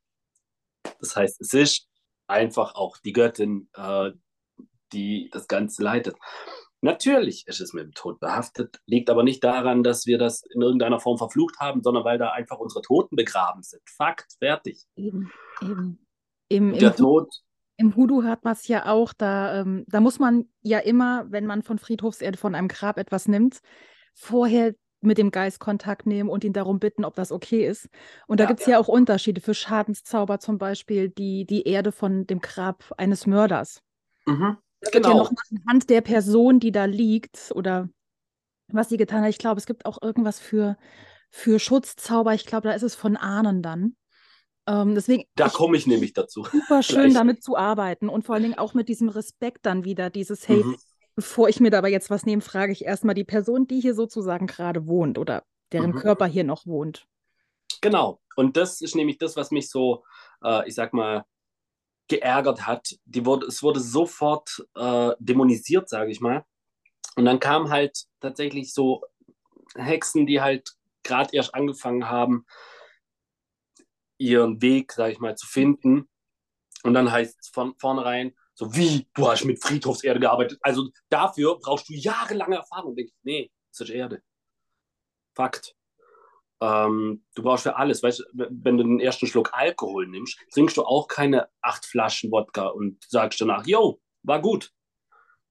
[1.00, 1.88] das heißt, es ist
[2.28, 4.12] einfach auch die Göttin, äh,
[4.94, 6.16] die das Ganze leitet.
[6.82, 10.62] Natürlich ist es mit dem Tod behaftet, liegt aber nicht daran, dass wir das in
[10.62, 13.82] irgendeiner Form verflucht haben, sondern weil da einfach unsere Toten begraben sind.
[13.90, 14.84] Fakt, fertig.
[14.96, 16.06] Eben, eben.
[16.50, 17.30] Im, der im Tod
[17.82, 21.48] im Hoodoo hört man es ja auch, da, ähm, da muss man ja immer, wenn
[21.48, 23.60] man von Friedhofserde, von einem Grab etwas nimmt,
[24.14, 27.90] vorher mit dem Geist Kontakt nehmen und ihn darum bitten, ob das okay ist.
[28.28, 28.74] Und da ja, gibt es ja.
[28.74, 28.80] ja.
[28.80, 33.82] auch Unterschiede für Schadenszauber, zum Beispiel die, die Erde von dem Grab eines Mörders.
[34.28, 34.58] Mhm.
[34.82, 35.10] Da wird genau.
[35.10, 37.90] ja noch anhand der Person, die da liegt oder
[38.68, 39.30] was sie getan hat.
[39.30, 40.78] Ich glaube, es gibt auch irgendwas für,
[41.32, 42.36] für Schutzzauber.
[42.36, 43.96] Ich glaube, da ist es von Ahnen dann.
[44.72, 46.46] Ähm, deswegen, da komme ich nämlich dazu.
[46.46, 50.10] Super schön damit zu arbeiten und vor allen Dingen auch mit diesem Respekt dann wieder,
[50.10, 50.78] dieses, hey, mhm.
[51.16, 53.96] bevor ich mir da aber jetzt was nehme, frage ich erstmal die Person, die hier
[53.96, 55.98] sozusagen gerade wohnt oder deren mhm.
[55.98, 57.06] Körper hier noch wohnt.
[57.82, 58.22] Genau.
[58.36, 60.04] Und das ist nämlich das, was mich so,
[60.44, 61.26] äh, ich sag mal,
[62.08, 62.96] geärgert hat.
[63.06, 66.46] Die wurde, es wurde sofort äh, dämonisiert, sage ich mal.
[67.16, 69.02] Und dann kamen halt tatsächlich so
[69.76, 70.72] Hexen, die halt
[71.04, 72.46] gerade erst angefangen haben,
[74.22, 76.08] ihren Weg, sage ich mal, zu finden.
[76.84, 80.60] Und dann heißt es von vornherein, so wie, du hast mit Friedhofserde gearbeitet.
[80.62, 82.96] Also dafür brauchst du jahrelange Erfahrung.
[82.96, 84.22] Denke ich, nee, das ist Erde.
[85.36, 85.76] Fakt.
[86.62, 90.84] Ähm, du brauchst für alles, weißt wenn du den ersten Schluck Alkohol nimmst, trinkst du
[90.84, 94.72] auch keine acht Flaschen Wodka und sagst danach, yo, war gut.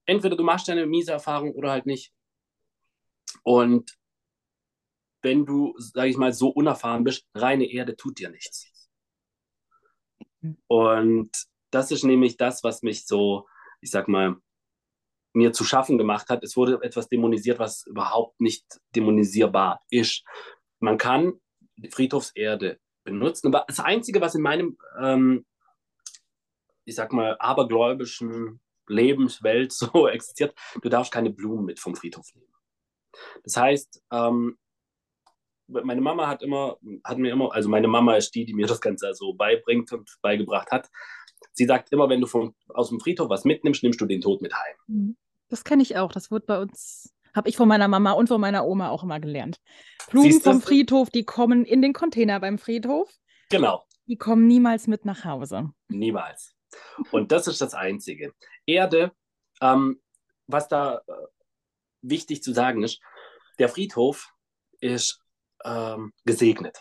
[0.07, 2.13] Entweder du machst deine miese Erfahrung oder halt nicht.
[3.43, 3.99] Und
[5.23, 8.73] wenn du, sage ich mal, so unerfahren bist, reine Erde tut dir nichts.
[10.67, 11.31] Und
[11.71, 13.47] das ist nämlich das, was mich so,
[13.81, 14.37] ich sag mal,
[15.33, 16.43] mir zu schaffen gemacht hat.
[16.43, 18.65] Es wurde etwas dämonisiert, was überhaupt nicht
[18.97, 20.25] dämonisierbar ist.
[20.81, 21.41] Man kann
[21.91, 25.47] Friedhofserde benutzen, aber das Einzige, was in meinem, ähm,
[26.85, 32.53] ich sag mal, abergläubischen Lebenswelt so existiert, du darfst keine Blumen mit vom Friedhof nehmen.
[33.45, 34.59] Das heißt, ähm,
[35.71, 38.81] meine Mama hat immer, hat mir immer, also meine Mama ist die, die mir das
[38.81, 40.89] Ganze also beibringt und beigebracht hat.
[41.53, 44.43] Sie sagt immer, wenn du vom, aus dem Friedhof was mitnimmst, nimmst du den Tod
[44.43, 44.77] mit heim.
[44.87, 45.17] Mhm.
[45.49, 46.13] Das kenne ich auch.
[46.13, 49.21] Das wird bei uns, habe ich von meiner Mama und von meiner Oma auch immer
[49.21, 49.61] gelernt.
[50.11, 53.11] Blumen vom Friedhof, die kommen in den Container beim Friedhof.
[53.51, 53.85] Genau.
[54.07, 55.71] Die kommen niemals mit nach Hause.
[55.89, 56.55] Niemals.
[57.11, 58.33] Und das ist das Einzige.
[58.65, 59.13] Erde,
[59.61, 60.01] ähm,
[60.47, 61.13] was da äh,
[62.03, 63.01] wichtig zu sagen ist,
[63.59, 64.33] der Friedhof
[64.81, 65.20] ist
[65.65, 66.81] ähm, gesegnet.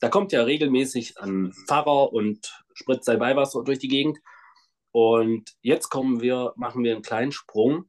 [0.00, 4.18] Da kommt ja regelmäßig ein Pfarrer und spritzt sein Weihwasser durch die Gegend.
[4.92, 7.88] Und jetzt kommen wir, machen wir einen kleinen Sprung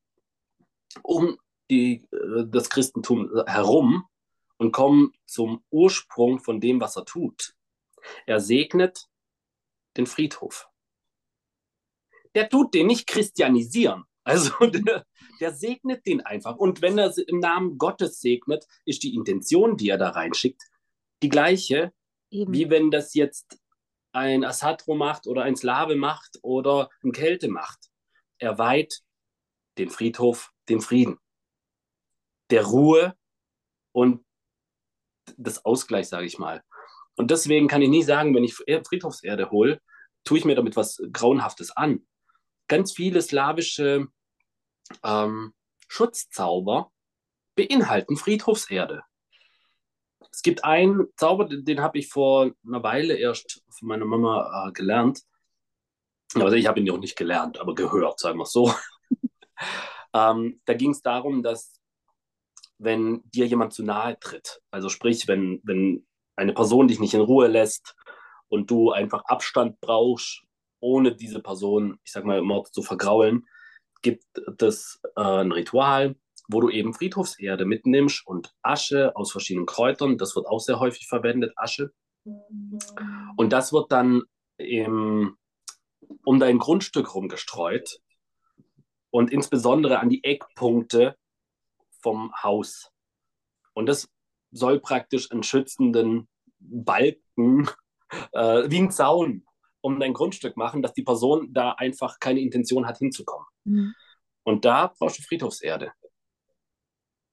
[1.03, 1.37] um
[1.69, 4.05] die, äh, das Christentum herum
[4.57, 7.55] und kommen zum Ursprung von dem, was er tut.
[8.25, 9.07] Er segnet
[9.97, 10.69] den Friedhof.
[12.33, 14.05] Der tut den nicht christianisieren.
[14.25, 15.05] Also der,
[15.39, 16.57] der, segnet den einfach.
[16.57, 20.61] Und wenn er im Namen Gottes segnet, ist die Intention, die er da reinschickt,
[21.23, 21.93] die gleiche,
[22.31, 22.51] Eben.
[22.51, 23.59] wie wenn das jetzt
[24.11, 27.89] ein Asatro macht oder ein Slave macht oder ein Kälte macht.
[28.39, 29.01] Er weiht
[29.77, 31.19] den Friedhof dem Frieden,
[32.49, 33.15] der Ruhe
[33.91, 34.25] und
[35.37, 36.63] des Ausgleichs, sage ich mal.
[37.15, 39.81] Und deswegen kann ich nie sagen, wenn ich Friedhofserde hole,
[40.23, 42.05] tue ich mir damit was Grauenhaftes an.
[42.67, 44.07] Ganz viele slawische
[45.03, 45.53] ähm,
[45.87, 46.91] Schutzzauber
[47.55, 49.03] beinhalten Friedhofserde.
[50.31, 54.71] Es gibt einen Zauber, den habe ich vor einer Weile erst von meiner Mama äh,
[54.73, 55.21] gelernt.
[56.33, 58.73] Also ich habe ihn noch nicht gelernt, aber gehört, sagen wir es so.
[60.13, 61.79] ähm, da ging es darum, dass
[62.77, 67.21] wenn dir jemand zu nahe tritt, also sprich, wenn, wenn eine Person dich nicht in
[67.21, 67.95] Ruhe lässt
[68.49, 70.43] und du einfach Abstand brauchst,
[70.81, 73.47] ohne diese Person, ich sag mal, Mord zu vergraulen,
[74.05, 76.15] gibt es äh, ein Ritual,
[76.47, 81.07] wo du eben Friedhofserde mitnimmst und Asche aus verschiedenen Kräutern, das wird auch sehr häufig
[81.07, 81.91] verwendet, Asche.
[83.35, 84.21] Und das wird dann
[84.57, 85.37] im,
[86.23, 87.99] um dein Grundstück rumgestreut
[89.09, 91.17] und insbesondere an die Eckpunkte
[91.99, 92.91] vom Haus.
[93.73, 94.07] Und das
[94.51, 96.27] soll praktisch einen schützenden
[96.59, 97.67] Balken
[98.33, 99.47] äh, wie ein Zaun
[99.85, 103.45] um dein Grundstück machen, dass die Person da einfach keine Intention hat, hinzukommen.
[103.65, 103.93] Mhm.
[104.43, 105.91] Und da brauchst du Friedhofserde.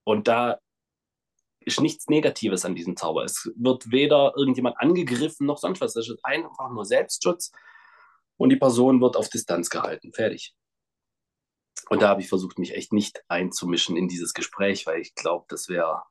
[0.03, 0.59] Und da
[1.61, 3.23] ist nichts Negatives an diesem Zauber.
[3.23, 5.95] Es wird weder irgendjemand angegriffen noch sonst was.
[5.95, 7.51] Es ist einfach nur Selbstschutz
[8.37, 10.13] und die Person wird auf Distanz gehalten.
[10.13, 10.53] Fertig.
[11.89, 15.45] Und da habe ich versucht, mich echt nicht einzumischen in dieses Gespräch, weil ich glaube,
[15.49, 16.03] das wäre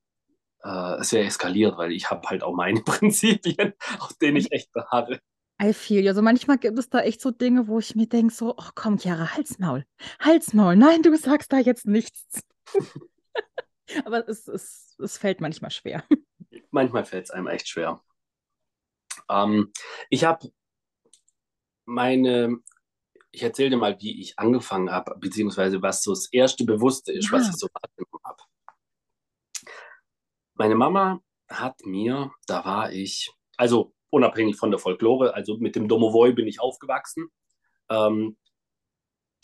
[0.65, 4.73] äh, es wäre eskaliert, weil ich habe halt auch meine Prinzipien, auf denen ich echt
[4.73, 5.21] beharre.
[5.61, 6.07] I feel.
[6.09, 8.99] Also manchmal gibt es da echt so Dinge, wo ich mir denke, so, oh komm,
[8.99, 9.85] Chiara, Halsmaul,
[10.21, 12.41] Halsmaul, nein, du sagst da jetzt nichts.
[14.05, 16.05] Aber es, es, es fällt manchmal schwer.
[16.71, 18.03] Manchmal fällt es einem echt schwer.
[19.29, 19.73] Ähm,
[20.11, 20.51] ich habe
[21.85, 22.59] meine,
[23.31, 27.31] ich erzähle dir mal, wie ich angefangen habe, beziehungsweise was so das erste Bewusste ist,
[27.31, 27.39] ja.
[27.39, 28.43] was ich so wahrgenommen habe.
[30.55, 35.89] Meine Mama hat mir, da war ich, also unabhängig von der Folklore, also mit dem
[35.89, 37.29] Domovoi bin ich aufgewachsen.
[37.91, 38.37] Ähm,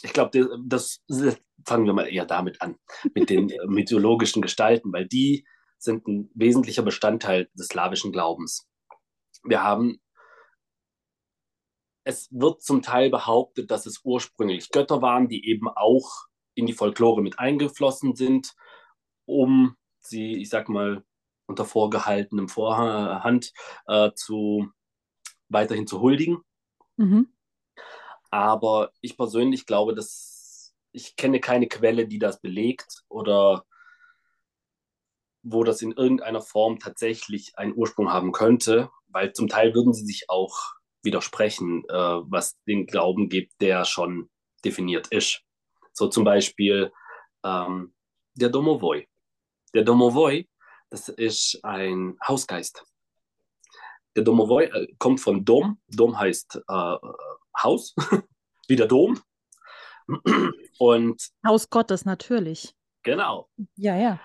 [0.03, 2.77] ich glaube, das, das, fangen wir mal eher damit an,
[3.15, 5.47] mit den äh, mythologischen Gestalten, weil die
[5.79, 8.69] sind ein wesentlicher Bestandteil des slawischen Glaubens.
[9.43, 10.01] Wir haben,
[12.05, 16.73] es wird zum Teil behauptet, dass es ursprünglich Götter waren, die eben auch in die
[16.75, 18.55] Folklore mit eingeflossen sind,
[19.25, 21.05] um sie, ich sag mal,
[21.49, 23.53] unter vorgehaltenem Vorhand
[23.87, 24.69] äh, zu
[25.49, 26.39] weiterhin zu huldigen.
[26.97, 27.29] Mhm.
[28.31, 33.65] Aber ich persönlich glaube, dass ich kenne keine Quelle, die das belegt oder
[35.43, 40.05] wo das in irgendeiner Form tatsächlich einen Ursprung haben könnte, weil zum Teil würden sie
[40.05, 40.57] sich auch
[41.03, 44.29] widersprechen, äh, was den Glauben gibt, der schon
[44.65, 45.43] definiert ist.
[45.93, 46.93] So zum Beispiel
[47.45, 47.95] ähm,
[48.35, 49.07] der Domovoi.
[49.75, 50.49] Der Domovoi,
[50.90, 52.85] das ist ein Hausgeist.
[54.16, 55.81] Der Domovoi äh, kommt von Dom.
[55.88, 56.96] Dom heißt äh,
[57.62, 57.94] Haus,
[58.68, 59.20] wie der Dom.
[60.79, 62.74] Und Haus Gottes natürlich.
[63.03, 63.48] Genau.
[63.77, 64.20] Ja, ja.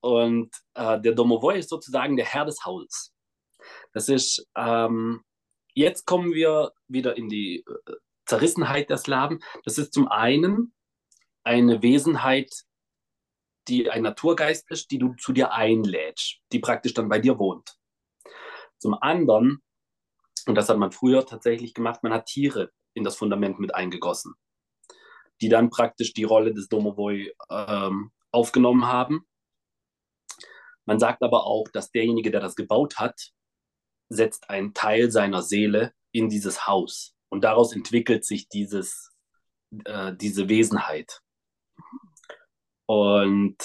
[0.00, 3.12] Und äh, der Domovoi ist sozusagen der Herr des Hauses.
[3.92, 5.22] Das ist, ähm,
[5.74, 7.92] jetzt kommen wir wieder in die äh,
[8.24, 9.42] Zerrissenheit der Slaven.
[9.64, 10.72] Das ist zum einen
[11.44, 12.65] eine Wesenheit,
[13.68, 17.76] die ein Naturgeist ist, die du zu dir einlädst, die praktisch dann bei dir wohnt.
[18.78, 19.62] Zum anderen,
[20.46, 24.34] und das hat man früher tatsächlich gemacht, man hat Tiere in das Fundament mit eingegossen,
[25.40, 29.26] die dann praktisch die Rolle des Domovoi ähm, aufgenommen haben.
[30.84, 33.32] Man sagt aber auch, dass derjenige, der das gebaut hat,
[34.08, 37.14] setzt einen Teil seiner Seele in dieses Haus.
[37.28, 39.10] Und daraus entwickelt sich dieses,
[39.84, 41.20] äh, diese Wesenheit.
[42.86, 43.56] Und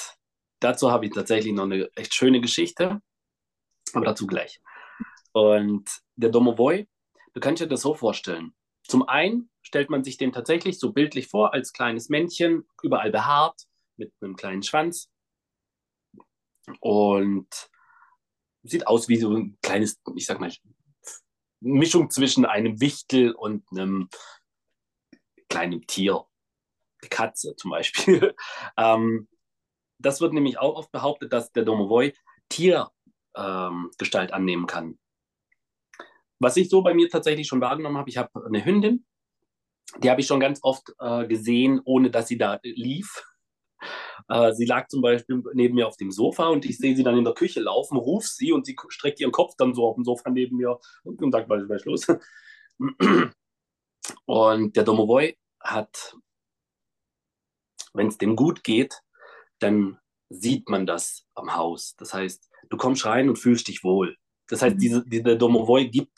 [0.60, 3.02] dazu habe ich tatsächlich noch eine echt schöne Geschichte,
[3.94, 4.60] aber dazu gleich.
[5.32, 6.88] Und der Domovoi,
[7.34, 8.54] du kannst dir das so vorstellen.
[8.84, 13.62] Zum einen stellt man sich den tatsächlich so bildlich vor als kleines Männchen, überall behaart,
[13.96, 15.10] mit einem kleinen Schwanz.
[16.80, 17.48] Und
[18.64, 20.52] sieht aus wie so ein kleines, ich sag mal,
[21.60, 24.10] Mischung zwischen einem Wichtel und einem
[25.48, 26.26] kleinem Tier,
[27.10, 28.36] Katze zum Beispiel.
[28.78, 29.28] ähm,
[30.00, 32.14] das wird nämlich auch oft behauptet, dass der Domovoi
[32.50, 34.98] Tiergestalt ähm, annehmen kann.
[36.40, 39.06] Was ich so bei mir tatsächlich schon wahrgenommen habe, ich habe eine Hündin,
[40.00, 43.24] die habe ich schon ganz oft äh, gesehen, ohne dass sie da lief.
[44.30, 47.18] Äh, sie lag zum Beispiel neben mir auf dem Sofa und ich sehe sie dann
[47.18, 50.04] in der Küche laufen, rufe sie und sie streckt ihren Kopf dann so auf dem
[50.04, 52.06] Sofa neben mir und sagt, was ist los?
[54.26, 56.16] Und der Domovoi hat,
[57.94, 59.02] wenn es dem gut geht,
[59.60, 60.00] dann
[60.30, 61.96] sieht man das am Haus.
[61.98, 64.18] Das heißt, du kommst rein und fühlst dich wohl.
[64.48, 64.80] Das heißt, mhm.
[64.80, 66.14] diese, der Domovoi gibt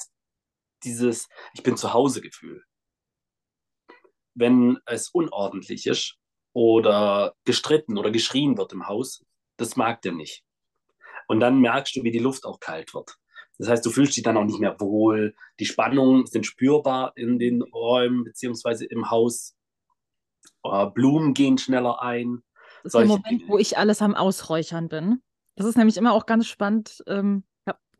[0.83, 2.63] dieses Ich bin zu Hause Gefühl.
[4.36, 6.17] Wenn es unordentlich ist
[6.53, 9.23] oder gestritten oder geschrien wird im Haus,
[9.57, 10.43] das mag der nicht.
[11.27, 13.17] Und dann merkst du, wie die Luft auch kalt wird.
[13.59, 15.36] Das heißt, du fühlst dich dann auch nicht mehr wohl.
[15.59, 19.55] Die Spannungen sind spürbar in den Räumen beziehungsweise im Haus.
[20.63, 22.43] Äh, Blumen gehen schneller ein.
[22.84, 23.43] Das ist der Moment, Dinge.
[23.47, 25.21] wo ich alles am Ausräuchern bin.
[25.56, 27.04] Das ist nämlich immer auch ganz spannend.
[27.08, 27.43] Ähm,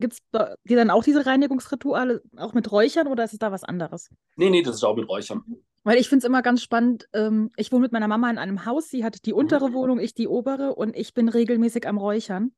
[0.00, 0.18] Gibt es
[0.64, 4.10] dir dann auch diese Reinigungsrituale auch mit Räuchern oder ist es da was anderes?
[4.36, 5.44] Nee, nee, das ist auch mit Räuchern.
[5.84, 7.08] Weil ich finde es immer ganz spannend.
[7.12, 8.88] Ähm, ich wohne mit meiner Mama in einem Haus.
[8.88, 9.74] Sie hat die untere mhm.
[9.74, 12.52] Wohnung, ich die obere und ich bin regelmäßig am Räuchern.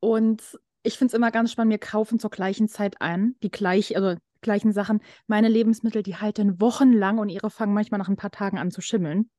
[0.00, 3.96] Und ich finde es immer ganz spannend, wir kaufen zur gleichen Zeit ein, die gleich,
[3.96, 5.00] also gleichen Sachen.
[5.26, 8.80] Meine Lebensmittel, die halten wochenlang und ihre fangen manchmal nach ein paar Tagen an zu
[8.80, 9.30] schimmeln.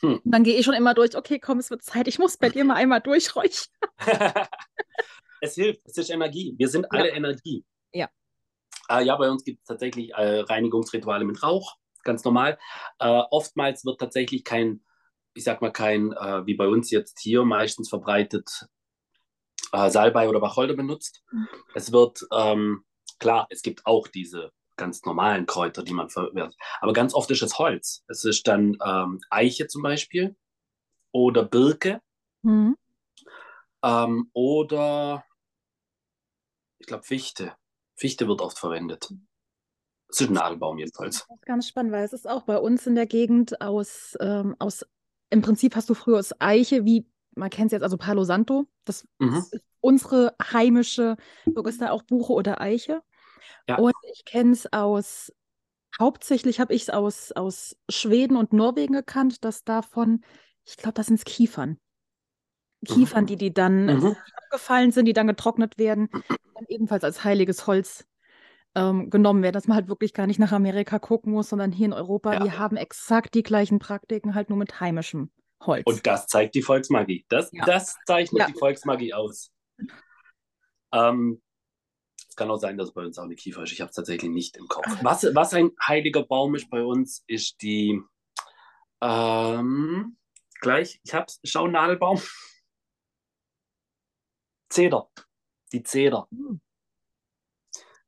[0.00, 0.20] Hm.
[0.24, 2.64] Dann gehe ich schon immer durch, okay, komm, es wird Zeit, ich muss bei dir
[2.64, 3.68] mal einmal durchräuchern.
[5.40, 6.54] es hilft, es ist Energie.
[6.58, 7.14] Wir sind alle ja.
[7.14, 7.64] Energie.
[7.92, 8.08] Ja.
[8.88, 12.58] Äh, ja, bei uns gibt es tatsächlich äh, Reinigungsrituale mit Rauch, ganz normal.
[12.98, 14.82] Äh, oftmals wird tatsächlich kein,
[15.34, 18.66] ich sag mal, kein, äh, wie bei uns jetzt hier meistens verbreitet,
[19.72, 21.22] äh, Salbei oder Wacholder benutzt.
[21.30, 21.48] Mhm.
[21.74, 22.84] Es wird, ähm,
[23.20, 26.56] klar, es gibt auch diese ganz normalen Kräuter, die man verwendet.
[26.80, 28.02] Aber ganz oft ist es Holz.
[28.08, 30.36] Es ist dann ähm, Eiche zum Beispiel
[31.12, 32.00] oder Birke
[32.42, 32.76] mhm.
[33.82, 35.24] ähm, oder
[36.78, 37.54] ich glaube Fichte.
[37.94, 39.12] Fichte wird oft verwendet.
[40.08, 41.26] Es ist ein Nadelbaum jedenfalls.
[41.28, 44.56] Das ist ganz spannend, weil es ist auch bei uns in der Gegend aus, ähm,
[44.58, 44.86] aus
[45.28, 47.06] im Prinzip hast du früher aus Eiche wie
[47.36, 49.36] man kennt es jetzt, also Palo Santo, das mhm.
[49.36, 53.02] ist unsere heimische, ist da auch Buche oder Eiche.
[53.68, 53.76] Ja.
[53.76, 55.32] Und ich kenne es aus,
[55.98, 60.22] hauptsächlich habe ich es aus, aus Schweden und Norwegen gekannt, dass davon,
[60.64, 61.78] ich glaube, das sind Kiefern.
[62.86, 63.26] Kiefern, mhm.
[63.26, 64.16] die, die dann mhm.
[64.44, 66.08] abgefallen sind, die dann getrocknet werden,
[66.54, 68.06] dann ebenfalls als heiliges Holz
[68.74, 71.86] ähm, genommen werden, dass man halt wirklich gar nicht nach Amerika gucken muss, sondern hier
[71.86, 72.44] in Europa, ja.
[72.44, 75.30] wir haben exakt die gleichen Praktiken, halt nur mit heimischem
[75.62, 75.82] Holz.
[75.86, 77.26] Und das zeigt die Volksmagie.
[77.28, 77.64] Das, ja.
[77.64, 78.46] das zeichnet ja.
[78.46, 79.50] die Volksmagie aus.
[80.92, 81.42] Ähm,
[82.40, 83.72] kann auch sein, dass bei uns auch eine Kiefer ist.
[83.72, 84.86] Ich habe es tatsächlich nicht im Kopf.
[85.02, 88.00] Was, was ein heiliger Baum ist bei uns, ist die.
[89.02, 90.16] Ähm,
[90.62, 91.38] gleich, ich habe es.
[91.44, 92.18] Schau, Nadelbaum.
[94.70, 95.10] Zeder.
[95.70, 96.28] Die Zeder.
[96.30, 96.62] Hm.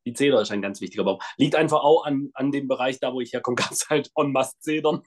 [0.06, 1.20] Die Zeder ist ein ganz wichtiger Baum.
[1.36, 4.58] Liegt einfach auch an, an dem Bereich, da wo ich herkomme, es halt en masse
[4.60, 5.02] Zedern.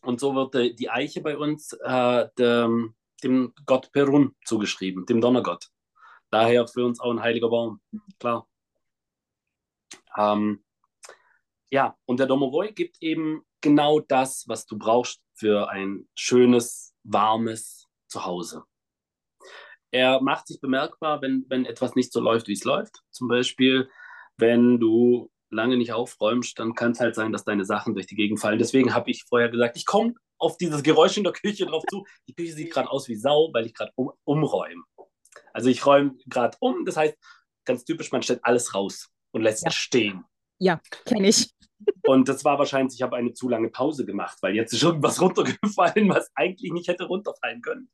[0.00, 5.70] Und so wird die Eiche bei uns äh, dem, dem Gott Perun zugeschrieben, dem Donnergott.
[6.30, 7.80] Daher für uns auch ein heiliger Baum,
[8.18, 8.48] klar.
[10.16, 10.64] Ähm,
[11.70, 17.88] ja, und der Domovoi gibt eben genau das, was du brauchst für ein schönes, warmes
[18.08, 18.64] Zuhause.
[19.92, 23.00] Er macht sich bemerkbar, wenn, wenn etwas nicht so läuft, wie es läuft.
[23.10, 23.88] Zum Beispiel,
[24.36, 28.14] wenn du lange nicht aufräumst, dann kann es halt sein, dass deine Sachen durch die
[28.14, 28.58] Gegend fallen.
[28.58, 32.04] Deswegen habe ich vorher gesagt, ich komme auf dieses Geräusch in der Küche drauf zu.
[32.28, 34.82] Die Küche sieht gerade aus wie Sau, weil ich gerade um, umräume.
[35.52, 37.16] Also ich räume gerade um, das heißt,
[37.64, 39.68] ganz typisch, man stellt alles raus und lässt ja.
[39.68, 40.24] es stehen.
[40.58, 41.54] Ja, kenne ich.
[42.02, 45.20] Und das war wahrscheinlich, ich habe eine zu lange Pause gemacht, weil jetzt ist irgendwas
[45.20, 47.90] runtergefallen, was eigentlich nicht hätte runterfallen können.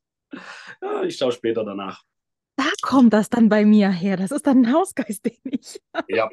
[0.81, 2.03] Ja, ich schaue später danach.
[2.57, 4.17] Da kommt das dann bei mir her.
[4.17, 5.81] Das ist dann ein Hausgeist, den ich.
[6.07, 6.29] ja.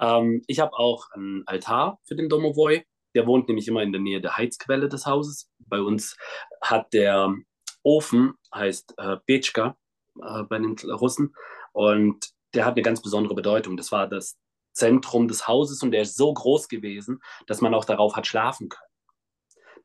[0.00, 2.84] Ähm, ich habe auch einen Altar für den Domovoi.
[3.14, 5.50] Der wohnt nämlich immer in der Nähe der Heizquelle des Hauses.
[5.58, 6.16] Bei uns
[6.60, 7.34] hat der
[7.82, 9.76] Ofen, heißt äh, Betschka
[10.22, 11.34] äh, bei den Russen,
[11.72, 13.76] und der hat eine ganz besondere Bedeutung.
[13.76, 14.38] Das war das
[14.72, 18.68] Zentrum des Hauses und der ist so groß gewesen, dass man auch darauf hat schlafen
[18.68, 18.82] können.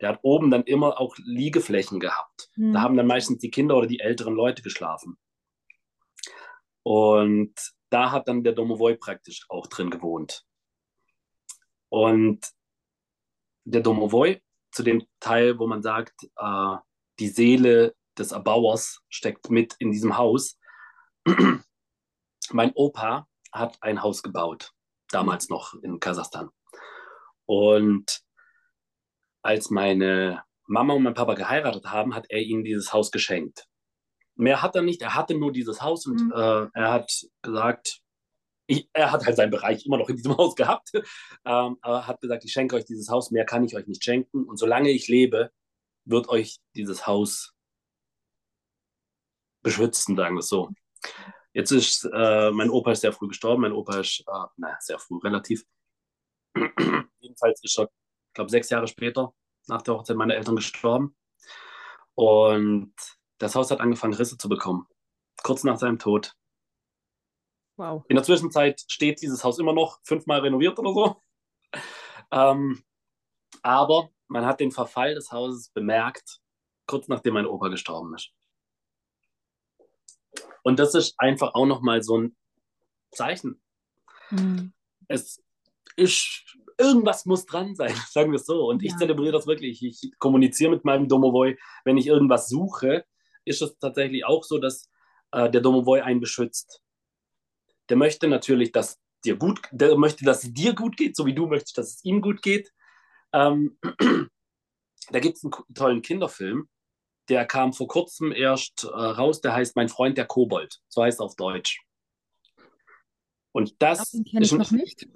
[0.01, 2.49] Der hat oben dann immer auch Liegeflächen gehabt.
[2.55, 2.73] Mhm.
[2.73, 5.17] Da haben dann meistens die Kinder oder die älteren Leute geschlafen.
[6.83, 7.53] Und
[7.89, 10.45] da hat dann der Domovoi praktisch auch drin gewohnt.
[11.89, 12.49] Und
[13.65, 16.75] der Domovoi, zu dem Teil, wo man sagt, äh,
[17.19, 20.59] die Seele des Erbauers steckt mit in diesem Haus.
[22.51, 24.71] mein Opa hat ein Haus gebaut,
[25.09, 26.49] damals noch in Kasachstan.
[27.45, 28.21] Und
[29.41, 33.67] als meine Mama und mein Papa geheiratet haben, hat er ihnen dieses Haus geschenkt.
[34.35, 36.31] Mehr hat er nicht, er hatte nur dieses Haus und mhm.
[36.31, 37.11] äh, er hat
[37.41, 37.99] gesagt,
[38.65, 42.21] ich, er hat halt seinen Bereich immer noch in diesem Haus gehabt, ähm, aber hat
[42.21, 45.07] gesagt, ich schenke euch dieses Haus, mehr kann ich euch nicht schenken und solange ich
[45.07, 45.51] lebe,
[46.05, 47.52] wird euch dieses Haus
[49.63, 50.69] beschützen, sagen wir es so.
[51.53, 54.99] Jetzt ist, äh, mein Opa ist sehr früh gestorben, mein Opa ist, äh, naja, sehr
[54.99, 55.65] früh, relativ.
[57.19, 59.33] Jedenfalls ist er, ich glaube, sechs Jahre später
[59.67, 61.15] nach der Hochzeit meiner Eltern gestorben.
[62.15, 62.93] Und
[63.37, 64.87] das Haus hat angefangen, Risse zu bekommen.
[65.43, 66.33] Kurz nach seinem Tod.
[67.77, 68.03] Wow.
[68.07, 71.21] In der Zwischenzeit steht dieses Haus immer noch fünfmal renoviert oder so.
[72.31, 72.83] Ähm,
[73.61, 76.39] aber man hat den Verfall des Hauses bemerkt,
[76.87, 78.33] kurz nachdem mein Opa gestorben ist.
[80.63, 82.35] Und das ist einfach auch nochmal so ein
[83.11, 83.61] Zeichen.
[84.31, 84.73] Mhm.
[85.07, 85.43] Es
[85.95, 88.67] ist, irgendwas muss dran sein, sagen wir es so.
[88.67, 88.91] Und ja.
[88.91, 89.83] ich zelebriere das wirklich.
[89.83, 91.57] Ich kommuniziere mit meinem Domovoy.
[91.85, 93.05] Wenn ich irgendwas suche,
[93.45, 94.89] ist es tatsächlich auch so, dass
[95.31, 96.81] äh, der Domovoy einen beschützt.
[97.89, 101.35] Der möchte natürlich, dass dir gut, der möchte, dass es dir gut geht, so wie
[101.35, 102.71] du möchtest, dass es ihm gut geht.
[103.33, 103.77] Ähm,
[105.11, 106.69] da gibt es einen tollen Kinderfilm,
[107.29, 110.79] der kam vor kurzem erst äh, raus, der heißt Mein Freund der Kobold.
[110.87, 111.81] So heißt er auf Deutsch.
[113.51, 115.07] Und das den kenne ich noch nicht.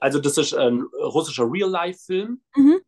[0.00, 2.42] Also, das ist ein russischer Real-Life-Film.
[2.54, 2.80] Mhm.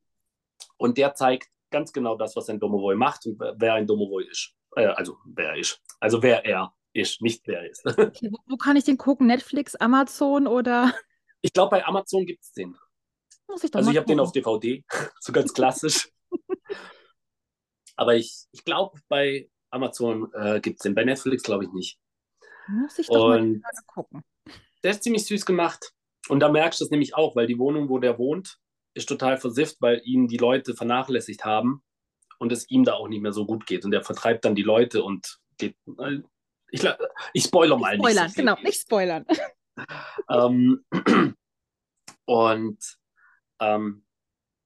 [0.77, 4.55] Und der zeigt ganz genau das, was ein Domovoy macht und wer ein Domovoy ist.
[4.77, 5.81] Äh, also, wer er ist.
[6.01, 7.85] Also, wer er ist, nicht wer er ist.
[7.99, 9.27] Okay, wo, wo, kann ich den gucken?
[9.27, 10.95] Netflix, Amazon oder?
[11.41, 12.77] Ich glaube, bei Amazon gibt es den.
[13.49, 14.85] Muss ich doch also, ich habe den auf DVD,
[15.21, 16.11] so ganz klassisch.
[18.03, 22.01] Aber ich, ich glaube, bei Amazon äh, gibt es den, bei Netflix glaube ich nicht.
[22.67, 24.25] Muss ich doch und mal gucken.
[24.83, 25.93] Der ist ziemlich süß gemacht.
[26.29, 28.59] Und da merkst du es nämlich auch, weil die Wohnung, wo der wohnt,
[28.95, 31.85] ist total versifft, weil ihn die Leute vernachlässigt haben
[32.41, 33.85] und es ihm da auch nicht mehr so gut geht.
[33.85, 35.77] Und er vertreibt dann die Leute und geht.
[36.01, 36.23] Äh,
[36.73, 36.83] ich,
[37.35, 38.05] ich spoiler mal nicht.
[38.05, 39.27] Spoilern, genau, nicht spoilern.
[40.29, 40.85] ähm,
[42.25, 42.99] und
[43.61, 44.05] ähm,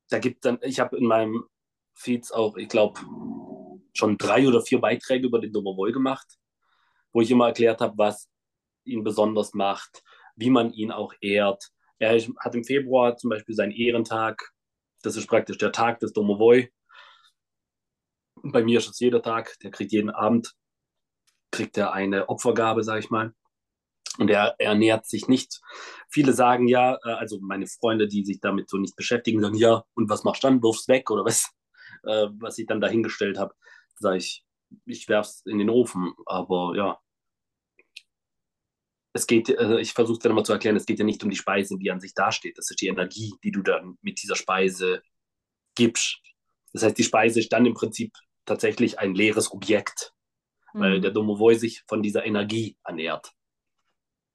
[0.09, 1.45] da gibt dann, ich habe in meinem
[1.97, 3.01] Feeds auch, ich glaube,
[3.93, 6.27] schon drei oder vier Beiträge über den Domovoy gemacht,
[7.13, 8.29] wo ich immer erklärt habe, was
[8.85, 10.03] ihn besonders macht,
[10.37, 11.71] wie man ihn auch ehrt.
[11.99, 14.53] Er hat im Februar zum Beispiel seinen Ehrentag.
[15.03, 16.71] Das ist praktisch der Tag des Domovoy.
[18.43, 19.57] Bei mir ist es jeder Tag.
[19.63, 20.55] Der kriegt jeden Abend
[21.57, 23.35] kriegt er eine Opfergabe, sage ich mal.
[24.19, 25.61] Und er, er ernährt sich nicht.
[26.09, 29.83] Viele sagen ja, äh, also meine Freunde, die sich damit so nicht beschäftigen, sagen ja,
[29.95, 30.63] und was machst du dann?
[30.63, 31.51] Wirfst weg oder was?
[32.07, 33.55] Äh, was ich dann dahingestellt habe,
[33.97, 34.45] sage ich,
[34.85, 36.15] ich werfe es in den Ofen.
[36.27, 36.99] Aber ja,
[39.13, 41.31] es geht, äh, ich versuche es dann mal zu erklären, es geht ja nicht um
[41.31, 42.59] die Speise, die an sich dasteht.
[42.59, 45.03] Das ist die Energie, die du dann mit dieser Speise
[45.75, 46.21] gibst.
[46.73, 48.13] Das heißt, die Speise ist dann im Prinzip
[48.45, 50.13] tatsächlich ein leeres Objekt,
[50.73, 50.81] mhm.
[50.81, 53.33] weil der Domovoi sich von dieser Energie ernährt.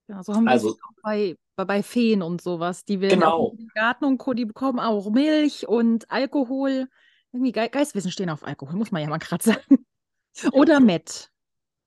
[0.08, 2.84] Ja, so haben wir also, bei, bei Feen und sowas.
[2.84, 3.56] Die werden genau.
[3.76, 6.90] Garten und Co., die bekommen auch Milch und Alkohol.
[7.34, 9.86] Irgendwie Ge Geistwissen stehen auf Alkohol, muss man ja mal gerade sagen.
[10.52, 11.32] Oder Met.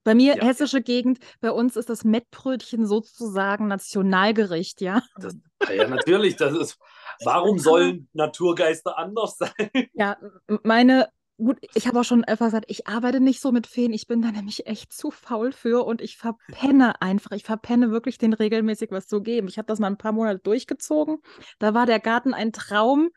[0.04, 0.44] Bei mir, ja.
[0.44, 5.02] hessische Gegend, bei uns ist das Mettbrötchen sozusagen Nationalgericht, ja.
[5.18, 5.34] Das,
[5.74, 6.36] ja, natürlich.
[6.36, 6.78] Das ist,
[7.24, 9.50] warum sollen Naturgeister anders sein?
[9.94, 10.18] Ja,
[10.62, 13.94] meine, gut, ich habe auch schon öfter gesagt, ich arbeite nicht so mit Feen.
[13.94, 17.32] Ich bin da nämlich echt zu faul für und ich verpenne einfach.
[17.32, 19.48] Ich verpenne wirklich, den regelmäßig was zu geben.
[19.48, 21.22] Ich habe das mal ein paar Monate durchgezogen.
[21.58, 23.08] Da war der Garten ein Traum.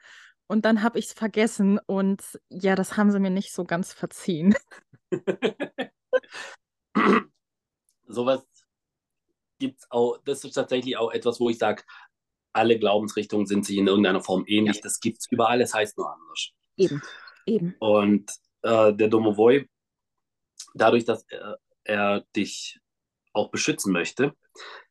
[0.47, 3.91] Und dann habe ich es vergessen und ja, das haben sie mir nicht so ganz
[3.93, 4.55] verziehen.
[8.07, 8.47] Sowas
[9.59, 11.83] gibt es auch, das ist tatsächlich auch etwas, wo ich sage,
[12.53, 14.77] alle Glaubensrichtungen sind sich in irgendeiner Form ähnlich.
[14.77, 14.81] Ja.
[14.83, 16.49] Das gibt es überall, es heißt nur anders.
[16.77, 17.01] Eben,
[17.45, 17.75] eben.
[17.79, 18.31] Und
[18.61, 19.69] äh, der Domovoy,
[20.73, 22.79] dadurch, dass er, er, dich
[23.33, 24.33] auch beschützen möchte,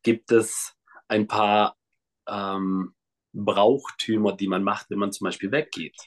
[0.03, 0.73] gibt es
[1.07, 1.75] ein paar
[2.27, 2.95] ähm,
[3.33, 5.97] Brauchtümer, die man macht, wenn man zum Beispiel weggeht.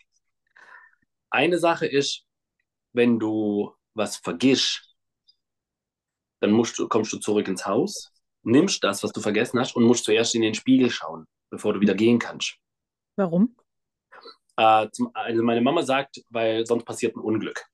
[1.31, 2.27] Eine Sache ist,
[2.93, 4.97] wenn du was vergisst,
[6.41, 8.13] dann musst du, kommst du zurück ins Haus,
[8.43, 11.81] nimmst das, was du vergessen hast, und musst zuerst in den Spiegel schauen, bevor du
[11.81, 12.57] wieder gehen kannst.
[13.17, 13.57] Warum?
[14.57, 17.65] Äh, zum, also meine Mama sagt, weil sonst passiert ein Unglück.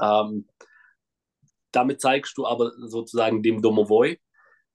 [0.00, 0.48] Ähm,
[1.70, 4.18] damit zeigst du aber sozusagen dem Domovoy,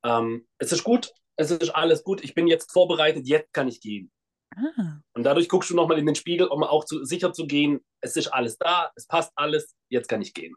[0.03, 3.79] ähm, es ist gut, es ist alles gut, ich bin jetzt vorbereitet, jetzt kann ich
[3.79, 4.11] gehen.
[4.55, 4.99] Ah.
[5.13, 8.15] Und dadurch guckst du nochmal in den Spiegel, um auch zu, sicher zu gehen, es
[8.15, 10.55] ist alles da, es passt alles, jetzt kann ich gehen.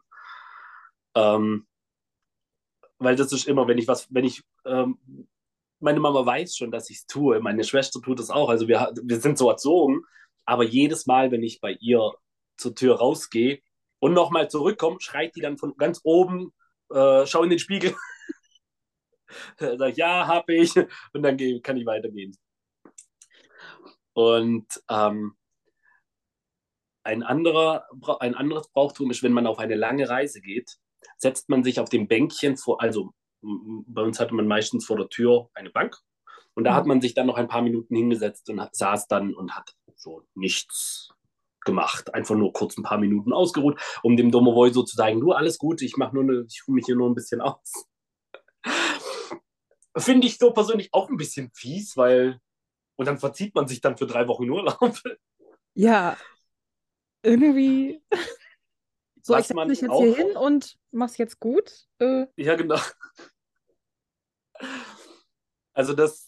[1.15, 1.67] Ähm,
[2.97, 4.99] weil das ist immer, wenn ich was, wenn ich ähm,
[5.79, 7.39] meine Mama weiß schon, dass ich es tue.
[7.39, 8.49] Meine Schwester tut es auch.
[8.49, 10.01] Also wir, wir sind so erzogen.
[10.45, 12.11] Aber jedes Mal, wenn ich bei ihr
[12.57, 13.59] zur Tür rausgehe
[13.99, 16.53] und nochmal zurückkomme, schreit die dann von ganz oben,
[16.91, 17.95] äh, schau in den Spiegel.
[19.57, 20.75] Sag ich, ja, hab ich.
[21.13, 22.35] Und dann kann ich weitergehen.
[24.13, 25.35] Und ähm,
[27.03, 27.85] ein, anderer,
[28.19, 30.77] ein anderes Brauchtum ist, wenn man auf eine lange Reise geht,
[31.17, 35.09] setzt man sich auf dem Bänkchen vor, also bei uns hatte man meistens vor der
[35.09, 35.97] Tür eine Bank
[36.53, 36.89] und da hat mhm.
[36.89, 40.23] man sich dann noch ein paar Minuten hingesetzt und hat, saß dann und hat so
[40.35, 41.09] nichts
[41.63, 42.13] gemacht.
[42.13, 45.57] Einfach nur kurz ein paar Minuten ausgeruht, um dem Domovoy so zu sagen, nur alles
[45.57, 47.87] gut, ich mache nur eine, ich ruhe mich hier nur ein bisschen aus.
[49.97, 52.39] Finde ich so persönlich auch ein bisschen fies, weil
[52.95, 54.99] und dann verzieht man sich dann für drei Wochen Urlaub.
[55.73, 56.17] Ja,
[57.23, 58.01] irgendwie.
[59.23, 61.87] So, Was ich setze mich jetzt hier hin und mach's jetzt gut.
[61.99, 62.25] Äh.
[62.37, 62.79] Ja, genau.
[65.73, 66.27] Also das,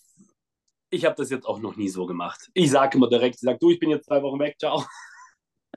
[0.91, 2.51] ich habe das jetzt auch noch nie so gemacht.
[2.53, 4.85] Ich sage immer direkt, ich sage, du, ich bin jetzt drei Wochen weg, ciao.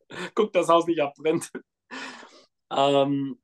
[0.34, 1.51] Guck, das Haus nicht abbrennt.
[2.70, 3.41] Ähm,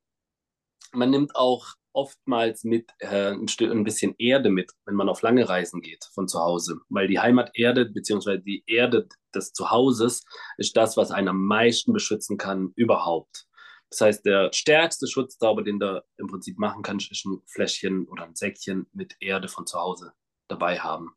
[0.91, 5.81] man nimmt auch oftmals mit äh, ein, bisschen Erde mit, wenn man auf lange Reisen
[5.81, 6.79] geht von zu Hause.
[6.89, 8.39] Weil die Heimaterde bzw.
[8.39, 10.23] die Erde des Zuhauses
[10.57, 13.47] ist das, was einen am meisten beschützen kann überhaupt.
[13.89, 18.23] Das heißt, der stärkste Schutzzauber, den du im Prinzip machen kannst, ist ein Fläschchen oder
[18.23, 20.13] ein Säckchen mit Erde von zu Hause
[20.47, 21.15] dabei haben.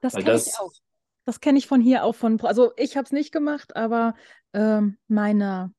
[0.00, 0.72] Das kenne ich auch.
[1.26, 2.40] Das kenne ich von hier auch von.
[2.40, 4.14] Also ich habe es nicht gemacht, aber
[4.52, 5.72] ähm, meine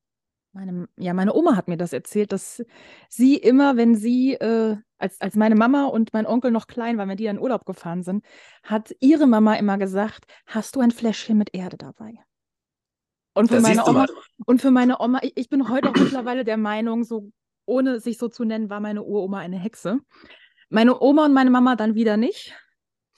[0.55, 2.63] meine, ja, meine Oma hat mir das erzählt, dass
[3.09, 7.09] sie immer, wenn sie, äh, als, als meine Mama und mein Onkel noch klein waren,
[7.09, 8.25] wenn die in Urlaub gefahren sind,
[8.63, 12.15] hat ihre Mama immer gesagt, hast du ein Fläschchen mit Erde dabei?
[13.33, 14.05] Und für, meine Oma,
[14.45, 17.31] und für meine Oma, ich, ich bin heute auch mittlerweile der Meinung, so
[17.65, 19.99] ohne sich so zu nennen, war meine Uroma eine Hexe.
[20.69, 22.55] Meine Oma und meine Mama dann wieder nicht.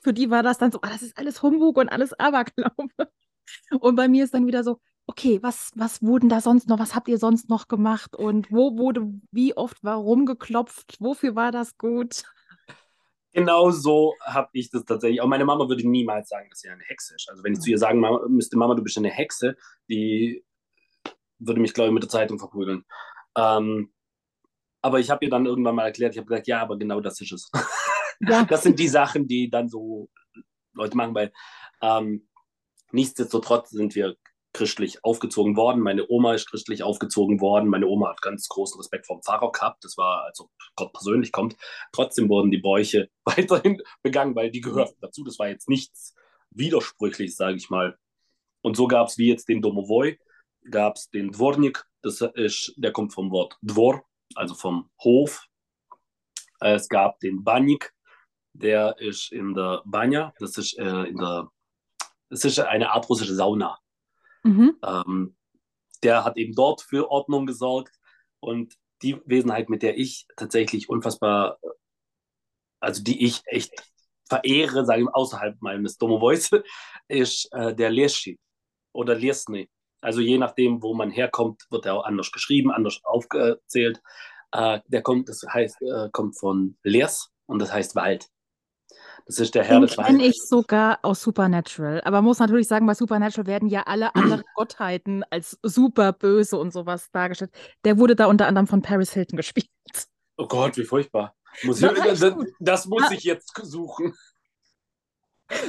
[0.01, 2.89] Für die war das dann so, ah, das ist alles Humbug und alles Aberglaube.
[3.79, 6.93] Und bei mir ist dann wieder so, okay, was, was wurden da sonst noch, was
[6.93, 11.77] habt ihr sonst noch gemacht und wo wurde wie oft warum geklopft, wofür war das
[11.77, 12.23] gut?
[13.31, 15.21] Genau so habe ich das tatsächlich.
[15.21, 17.29] Auch meine Mama würde niemals sagen, dass sie eine Hexe ist.
[17.29, 19.55] Also wenn ich zu ihr sagen müsste, Mama, du bist eine Hexe,
[19.89, 20.43] die
[21.39, 22.83] würde mich, glaube ich, mit der Zeitung verprügeln.
[23.37, 23.93] Ähm,
[24.81, 27.21] aber ich habe ihr dann irgendwann mal erklärt, ich habe gesagt, ja, aber genau das
[27.21, 27.51] ist es.
[28.21, 28.43] Ja.
[28.49, 30.09] das sind die Sachen, die dann so
[30.73, 31.31] Leute machen, weil
[31.81, 32.27] ähm,
[32.91, 34.15] nichtsdestotrotz sind wir
[34.57, 35.81] christlich aufgezogen worden.
[35.81, 37.69] Meine Oma ist christlich aufgezogen worden.
[37.69, 39.83] Meine Oma hat ganz großen Respekt vor dem Pfarrer gehabt.
[39.83, 41.55] Das war, als ob Gott persönlich kommt.
[41.91, 45.23] Trotzdem wurden die Bräuche weiterhin begangen, weil die gehörten dazu.
[45.23, 46.15] Das war jetzt nichts
[46.51, 47.97] Widersprüchliches, sage ich mal.
[48.61, 50.17] Und so gab es wie jetzt den Domovoi,
[50.71, 54.03] gab es den Dvornik, das ist, der kommt vom Wort Dvor,
[54.35, 55.45] also vom Hof.
[56.59, 57.93] Es gab den Banik,
[58.53, 61.49] der ist in der Banja, das ist äh, in der,
[62.29, 63.77] das ist eine Art russische Sauna.
[64.43, 64.77] Mhm.
[64.83, 65.35] Ähm,
[66.03, 67.95] der hat eben dort für Ordnung gesorgt
[68.39, 71.59] und die Wesenheit, mit der ich tatsächlich unfassbar,
[72.79, 73.71] also die ich echt
[74.27, 76.51] verehre, sage ich außerhalb meines Domovoice,
[77.07, 78.39] ist äh, der Leschi
[78.93, 79.69] oder Lesny.
[80.01, 84.01] Also je nachdem, wo man herkommt, wird er auch anders geschrieben, anders aufgezählt.
[84.51, 88.27] Äh, der kommt, das heißt, äh, kommt von Les und das heißt Wald.
[89.27, 92.01] Das ist der Herr Den des kenne ich sogar aus Supernatural.
[92.05, 96.71] Aber muss natürlich sagen, bei Supernatural werden ja alle anderen Gottheiten als super böse und
[96.71, 97.51] sowas dargestellt.
[97.83, 99.67] Der wurde da unter anderem von Paris Hilton gespielt.
[100.37, 101.35] Oh Gott, wie furchtbar.
[101.63, 104.13] Muss ich, das, das, muss ich jetzt suchen.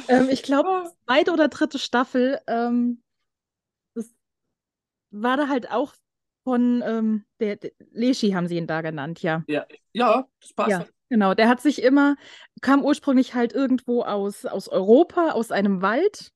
[0.09, 3.03] Ähm, ich glaube, zweite oder dritte Staffel, ähm,
[3.95, 4.13] das
[5.11, 5.95] war da halt auch
[6.45, 9.45] von ähm, der, der Leschi haben sie ihn da genannt, ja.
[9.49, 10.71] Ja, ja das passt.
[10.71, 10.87] Ja.
[11.11, 12.17] Genau, der hat sich immer,
[12.61, 16.33] kam ursprünglich halt irgendwo aus, aus Europa, aus einem Wald.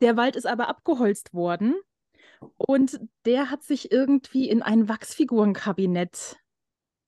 [0.00, 1.74] Der Wald ist aber abgeholzt worden
[2.56, 6.36] und der hat sich irgendwie in ein Wachsfigurenkabinett.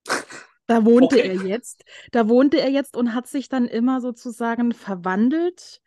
[0.69, 1.29] Da wohnte okay.
[1.29, 1.85] er jetzt.
[2.13, 5.83] Da wohnte er jetzt und hat sich dann immer sozusagen verwandelt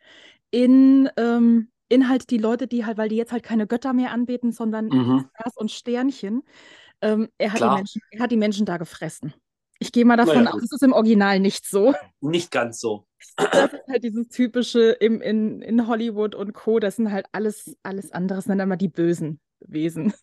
[0.50, 4.12] in, ähm, in halt die Leute, die halt, weil die jetzt halt keine Götter mehr
[4.12, 5.28] anbeten, sondern mhm.
[5.34, 6.42] Stars und Sternchen.
[7.00, 9.34] Ähm, er, hat Menschen, er hat die Menschen da gefressen.
[9.78, 11.94] Ich gehe mal davon naja, aus, es ist im Original nicht so.
[12.20, 13.06] Nicht ganz so.
[13.36, 16.78] Das ist halt dieses typische im, in, in Hollywood und Co.
[16.78, 20.14] Das sind halt alles, alles andere, sind immer die bösen Wesen.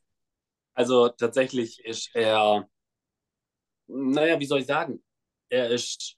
[0.74, 2.68] Also tatsächlich ist er,
[3.88, 5.04] naja, wie soll ich sagen?
[5.49, 6.18] Er ist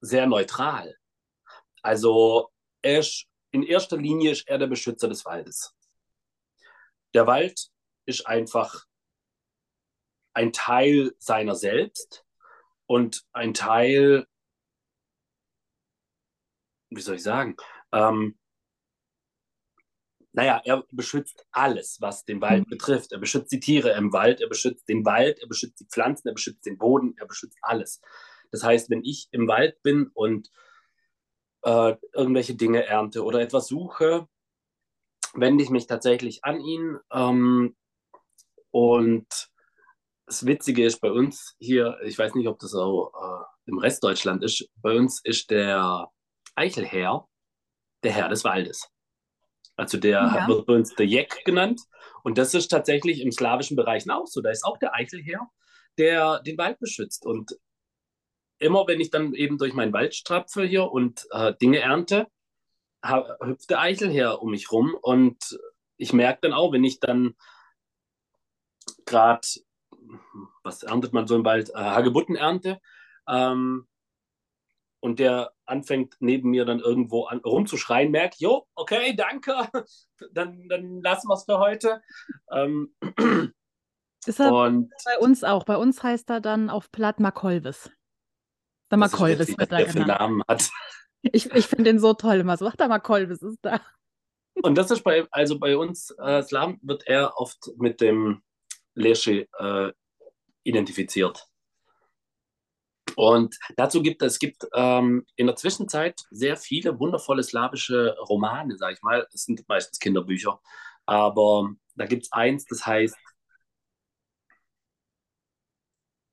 [0.00, 0.96] sehr neutral.
[1.82, 2.48] Also
[2.80, 5.74] er ist, in erster Linie ist er der Beschützer des Waldes.
[7.12, 7.68] Der Wald
[8.06, 8.86] ist einfach
[10.32, 12.24] ein Teil seiner selbst
[12.90, 14.26] und ein Teil
[16.90, 17.56] wie soll ich sagen,
[17.92, 18.36] ähm,
[20.32, 22.70] naja, er beschützt alles, was den Wald mhm.
[22.70, 23.12] betrifft.
[23.12, 26.34] Er beschützt die Tiere im Wald, er beschützt den Wald, er beschützt die Pflanzen, er
[26.34, 28.00] beschützt den Boden, er beschützt alles.
[28.50, 30.50] Das heißt, wenn ich im Wald bin und
[31.62, 34.28] äh, irgendwelche Dinge ernte oder etwas suche,
[35.34, 36.98] wende ich mich tatsächlich an ihn.
[37.12, 37.76] Ähm,
[38.72, 39.49] und
[40.30, 44.04] das Witzige ist bei uns hier, ich weiß nicht, ob das auch äh, im Rest
[44.04, 46.08] Deutschland ist, bei uns ist der
[46.54, 47.26] Eichelherr
[48.04, 48.88] der Herr des Waldes.
[49.74, 50.46] Also der ja.
[50.46, 51.80] wird bei uns der Jek genannt.
[52.22, 54.40] Und das ist tatsächlich im slawischen Bereich auch so.
[54.40, 55.50] Da ist auch der Eichelherr,
[55.98, 57.26] der den Wald beschützt.
[57.26, 57.58] Und
[58.60, 62.28] immer wenn ich dann eben durch meinen Wald strapfe hier und äh, Dinge ernte,
[63.02, 64.96] hüpft der Eichelherr um mich rum.
[65.02, 65.58] Und
[65.96, 67.34] ich merke dann auch, wenn ich dann
[69.06, 69.48] gerade,
[70.62, 72.80] was erntet man so im Wald, äh, Hagebutten ernte,
[73.28, 73.86] ähm,
[75.00, 79.54] und der anfängt neben mir dann irgendwo an, rumzuschreien, merkt, jo, okay, danke,
[80.32, 82.02] dann, dann lassen wir es für heute.
[82.50, 82.94] Ähm,
[84.26, 85.64] ist er und, bei uns auch.
[85.64, 87.90] Bei uns heißt er dann auf Platt Makolvis.
[88.90, 90.08] Der Makolvis wird da genannt.
[90.08, 90.70] Namen hat.
[91.22, 92.66] Ich, ich finde den so toll immer so.
[92.66, 93.80] Ach, der Makolvis ist da.
[94.62, 98.42] Und das ist bei, also bei uns, äh, Slam wird er oft mit dem
[98.94, 99.92] Lesche äh,
[100.64, 101.46] identifiziert.
[103.16, 108.94] Und dazu gibt es gibt ähm, in der Zwischenzeit sehr viele wundervolle slawische Romane, sage
[108.94, 109.26] ich mal.
[109.32, 110.60] Es sind meistens Kinderbücher.
[111.06, 113.16] Aber da gibt es eins, das heißt.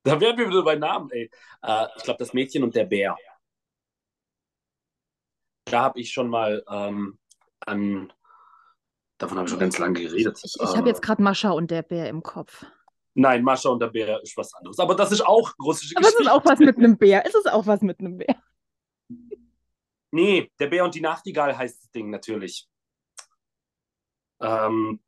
[0.03, 1.29] Da werden wir wieder bei Namen, ey.
[1.63, 3.17] Äh, ich glaube, das Mädchen und der Bär.
[5.65, 7.19] Da habe ich schon mal ähm,
[7.59, 8.13] an.
[9.17, 10.39] Davon habe ich schon ganz lange geredet.
[10.43, 12.65] Ich, ich habe jetzt gerade Mascha und der Bär im Kopf.
[13.15, 14.77] Nein, Mascha und der Bär ist was anderes.
[14.77, 16.31] Aber das ist auch russische Aber Geschichte.
[16.31, 17.25] Aber es ist auch was mit einem Bär.
[17.25, 18.35] Es ist auch was mit einem Bär.
[20.11, 22.67] Nee, der Bär und die Nachtigall heißt das Ding natürlich.
[24.39, 24.99] Ähm,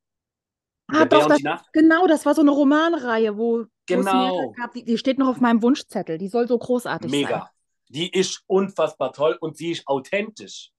[0.88, 4.52] ah, doch, das, genau, das war so eine Romanreihe, wo genau.
[4.54, 4.74] gab.
[4.74, 6.18] Die, die, steht noch auf meinem Wunschzettel.
[6.18, 7.28] Die soll so großartig Mega.
[7.28, 7.38] sein.
[7.38, 7.52] Mega.
[7.90, 10.72] Die ist unfassbar toll und sie ist authentisch.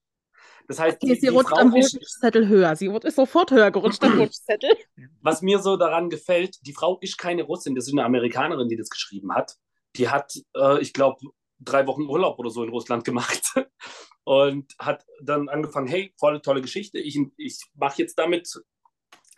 [0.71, 2.77] Das heißt, okay, die, sie rutscht Frau am Wunschzettel höher.
[2.77, 4.73] Sie ist sofort höher gerutscht am Wunschzettel.
[5.21, 8.77] Was mir so daran gefällt, die Frau ist keine Russin, das ist eine Amerikanerin, die
[8.77, 9.57] das geschrieben hat.
[9.97, 11.19] Die hat, äh, ich glaube,
[11.59, 13.43] drei Wochen Urlaub oder so in Russland gemacht
[14.23, 18.49] und hat dann angefangen, hey, voll tolle Geschichte, ich, ich mache jetzt damit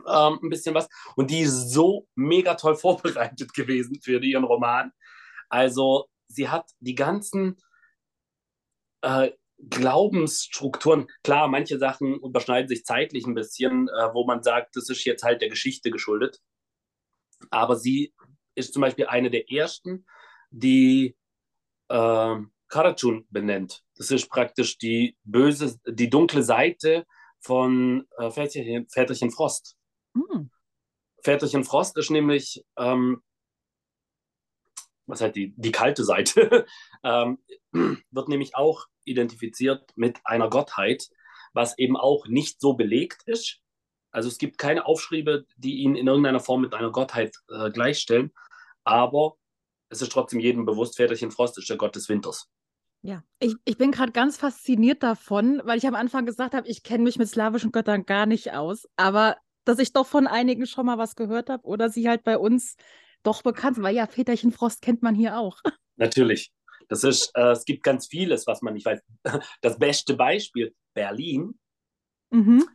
[0.05, 0.87] ähm, ein bisschen was.
[1.15, 4.91] Und die ist so mega toll vorbereitet gewesen für ihren Roman.
[5.49, 7.57] Also sie hat die ganzen
[9.01, 9.31] äh,
[9.69, 15.03] Glaubensstrukturen, klar, manche Sachen überschneiden sich zeitlich ein bisschen, äh, wo man sagt, das ist
[15.05, 16.41] jetzt halt der Geschichte geschuldet.
[17.49, 18.13] Aber sie
[18.55, 20.05] ist zum Beispiel eine der ersten,
[20.51, 21.15] die
[21.89, 22.35] äh,
[22.67, 23.83] Karachun benennt.
[23.95, 27.05] Das ist praktisch die böse, die dunkle Seite
[27.39, 29.75] von äh, Väterchen, Väterchen Frost.
[30.15, 30.49] Hm.
[31.21, 33.21] Väterchen Frost ist nämlich, ähm,
[35.05, 36.65] was halt die, die kalte Seite,
[37.03, 37.39] ähm,
[37.71, 41.07] wird nämlich auch identifiziert mit einer Gottheit,
[41.53, 43.59] was eben auch nicht so belegt ist.
[44.11, 48.31] Also es gibt keine Aufschriebe, die ihn in irgendeiner Form mit einer Gottheit äh, gleichstellen,
[48.83, 49.37] aber
[49.89, 52.49] es ist trotzdem jedem bewusst, Väterchen Frost ist der Gott des Winters.
[53.01, 56.83] Ja, ich, ich bin gerade ganz fasziniert davon, weil ich am Anfang gesagt habe, ich
[56.83, 60.85] kenne mich mit slawischen Göttern gar nicht aus, aber dass ich doch von einigen schon
[60.85, 62.75] mal was gehört habe oder sie halt bei uns
[63.23, 65.59] doch bekannt sind, weil ja, Väterchen Frost kennt man hier auch.
[65.95, 66.51] Natürlich.
[66.93, 69.01] Das ist, äh, es gibt ganz vieles, was man nicht weiß.
[69.61, 71.57] Das beste Beispiel, Berlin,
[72.29, 72.69] mhm.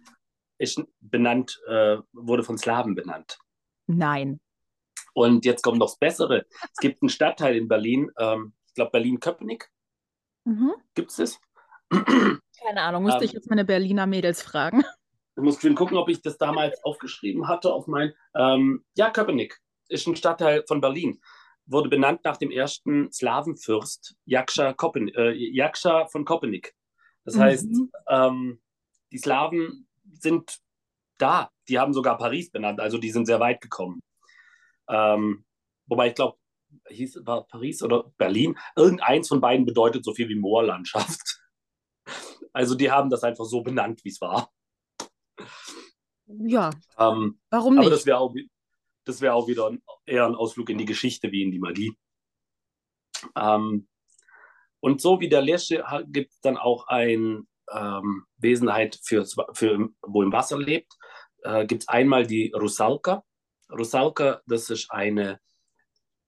[0.59, 3.39] ist benannt, äh, wurde von Slawen benannt.
[3.87, 4.41] Nein.
[5.15, 6.47] Und jetzt kommt noch das Bessere.
[6.51, 9.71] Es gibt einen Stadtteil in Berlin, ähm, ich glaube Berlin-Köpenick.
[10.43, 10.75] Mhm.
[10.95, 11.41] Gibt es das?
[11.89, 14.83] Keine Ahnung, müsste ähm, ich jetzt meine Berliner Mädels fragen.
[15.37, 18.13] Ich muss gucken, ob ich das damals aufgeschrieben hatte auf mein.
[18.35, 21.21] Ähm, ja, Köpenick ist ein Stadtteil von Berlin
[21.69, 26.75] wurde benannt nach dem ersten Slawenfürst Jakscha, Koppen, äh, Jakscha von Kopenik.
[27.25, 27.41] Das mhm.
[27.41, 27.69] heißt,
[28.09, 28.61] ähm,
[29.13, 30.59] die Slawen sind
[31.19, 31.51] da.
[31.69, 34.01] Die haben sogar Paris benannt, also die sind sehr weit gekommen.
[34.89, 35.45] Ähm,
[35.87, 36.39] wobei ich glaube,
[36.89, 38.59] hieß war Paris oder Berlin.
[38.75, 41.21] Irgendeins von beiden bedeutet so viel wie Moorlandschaft.
[42.55, 44.51] Also die haben das einfach so benannt, wie es war.
[46.27, 46.71] Ja.
[46.99, 47.83] Ähm, Warum nicht?
[47.83, 48.35] Aber das wäre auch,
[49.09, 49.71] das wäre auch wieder
[50.05, 51.97] eher ein Ausflug in die Geschichte wie in die Magie.
[53.35, 53.89] Ähm,
[54.81, 60.23] und so wie der Lesche gibt es dann auch ein ähm, Wesenheit, für, für, wo
[60.23, 60.93] im Wasser lebt.
[61.43, 63.25] Äh, gibt es einmal die Rusalka.
[63.71, 65.41] Rusalka, das ist eine,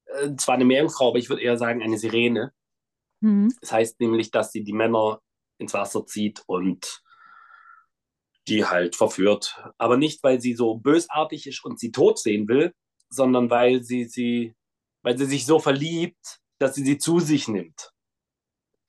[0.06, 2.52] äh, zwar eine Meerjungfrau, aber ich würde eher sagen eine Sirene.
[3.20, 3.54] Mhm.
[3.60, 5.20] Das heißt nämlich, dass sie die Männer
[5.58, 7.02] ins Wasser zieht und
[8.48, 9.62] die halt verführt.
[9.78, 12.72] Aber nicht, weil sie so bösartig ist und sie tot sehen will,
[13.08, 14.54] sondern weil sie sie,
[15.02, 17.90] weil sie sich so verliebt, dass sie sie zu sich nimmt.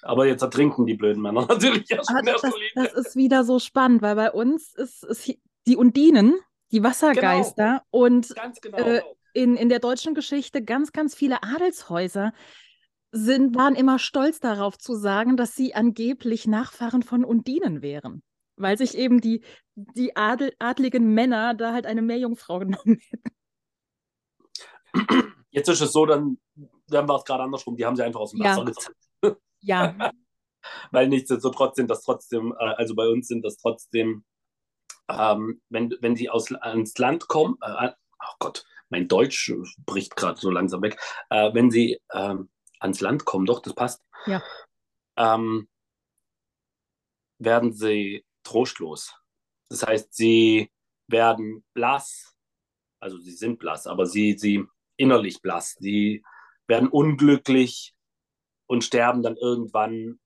[0.03, 2.41] Aber jetzt ertrinken die blöden Männer natürlich erst ah, das,
[2.75, 5.33] das, ist wieder so spannend, weil bei uns ist, ist
[5.67, 6.39] die Undinen,
[6.71, 8.05] die Wassergeister genau.
[8.05, 8.77] und genau.
[8.77, 9.01] äh,
[9.33, 12.33] in, in der deutschen Geschichte ganz, ganz viele Adelshäuser
[13.11, 18.23] sind, waren immer stolz darauf zu sagen, dass sie angeblich Nachfahren von Undinen wären.
[18.61, 19.43] Weil sich eben die,
[19.75, 23.31] die Adel, adligen Männer da halt eine Meerjungfrau genommen hätten.
[25.49, 26.37] Jetzt ist es so, dann,
[26.87, 27.75] dann war es gerade andersrum.
[27.75, 28.65] Die haben sie einfach aus dem Wasser ja.
[28.65, 28.95] gezogen.
[29.63, 29.95] Ja.
[30.91, 34.23] Weil nichtsdestotrotz sind das trotzdem, äh, also bei uns sind das trotzdem,
[35.07, 39.53] ähm, wenn, wenn sie aus, ans Land kommen, äh, oh Gott, mein Deutsch
[39.85, 40.99] bricht gerade so langsam weg,
[41.29, 42.49] äh, wenn sie ähm,
[42.79, 44.41] ans Land kommen, doch, das passt, ja.
[45.15, 45.67] ähm,
[47.37, 49.15] werden sie trostlos.
[49.69, 50.71] Das heißt, sie
[51.07, 52.35] werden blass,
[52.99, 54.65] also sie sind blass, aber sie, sie
[54.97, 56.23] innerlich blass, sie
[56.67, 57.95] werden unglücklich
[58.67, 60.19] und sterben dann irgendwann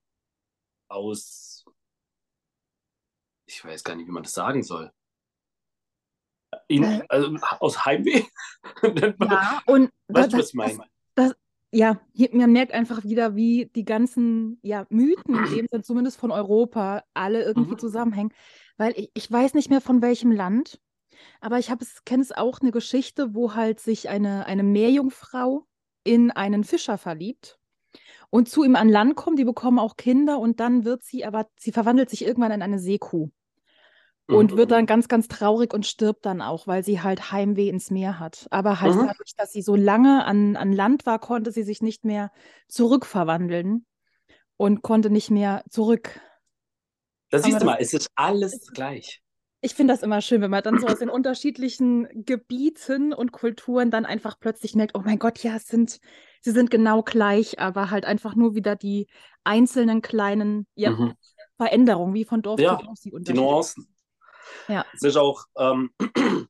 [0.89, 1.65] aus,
[3.47, 4.91] ich weiß gar nicht, wie man das sagen soll.
[6.67, 7.05] In, äh.
[7.09, 8.23] also aus Heimweh.
[9.21, 10.87] ja, und weißt du, was ich meine?
[11.75, 11.99] Ja,
[12.31, 17.43] man merkt einfach wieder, wie die ganzen ja, Mythen, dem Sinne zumindest von Europa, alle
[17.43, 17.79] irgendwie mhm.
[17.79, 18.33] zusammenhängen.
[18.77, 20.79] Weil ich, ich weiß nicht mehr von welchem Land,
[21.41, 21.69] aber ich
[22.05, 25.65] kenne es auch eine Geschichte, wo halt sich eine, eine Meerjungfrau
[26.05, 27.59] in einen Fischer verliebt
[28.29, 29.37] und zu ihm an Land kommt.
[29.37, 32.79] Die bekommen auch Kinder und dann wird sie aber, sie verwandelt sich irgendwann in eine
[32.79, 33.29] Seekuh
[34.27, 34.57] und mhm.
[34.57, 38.19] wird dann ganz, ganz traurig und stirbt dann auch, weil sie halt Heimweh ins Meer
[38.19, 38.47] hat.
[38.49, 39.07] Aber halt mhm.
[39.07, 42.31] dadurch, dass sie so lange an, an Land war, konnte sie sich nicht mehr
[42.67, 43.85] zurückverwandeln
[44.57, 46.19] und konnte nicht mehr zurück.
[47.29, 49.21] Da siehst du mal, es ist alles gleich.
[49.61, 53.89] Ich finde das immer schön, wenn man dann so aus den unterschiedlichen Gebieten und Kulturen
[53.89, 55.99] dann einfach plötzlich merkt, oh mein Gott, ja, es sind,
[56.41, 59.07] sie sind genau gleich, aber halt einfach nur wieder die
[59.43, 61.13] einzelnen kleinen ja, mhm.
[61.57, 63.23] Veränderungen, wie von Dorf ja, zu Dorf.
[63.23, 63.94] Die Nuancen.
[64.67, 64.85] Ja.
[64.93, 65.93] Es ist auch, ähm,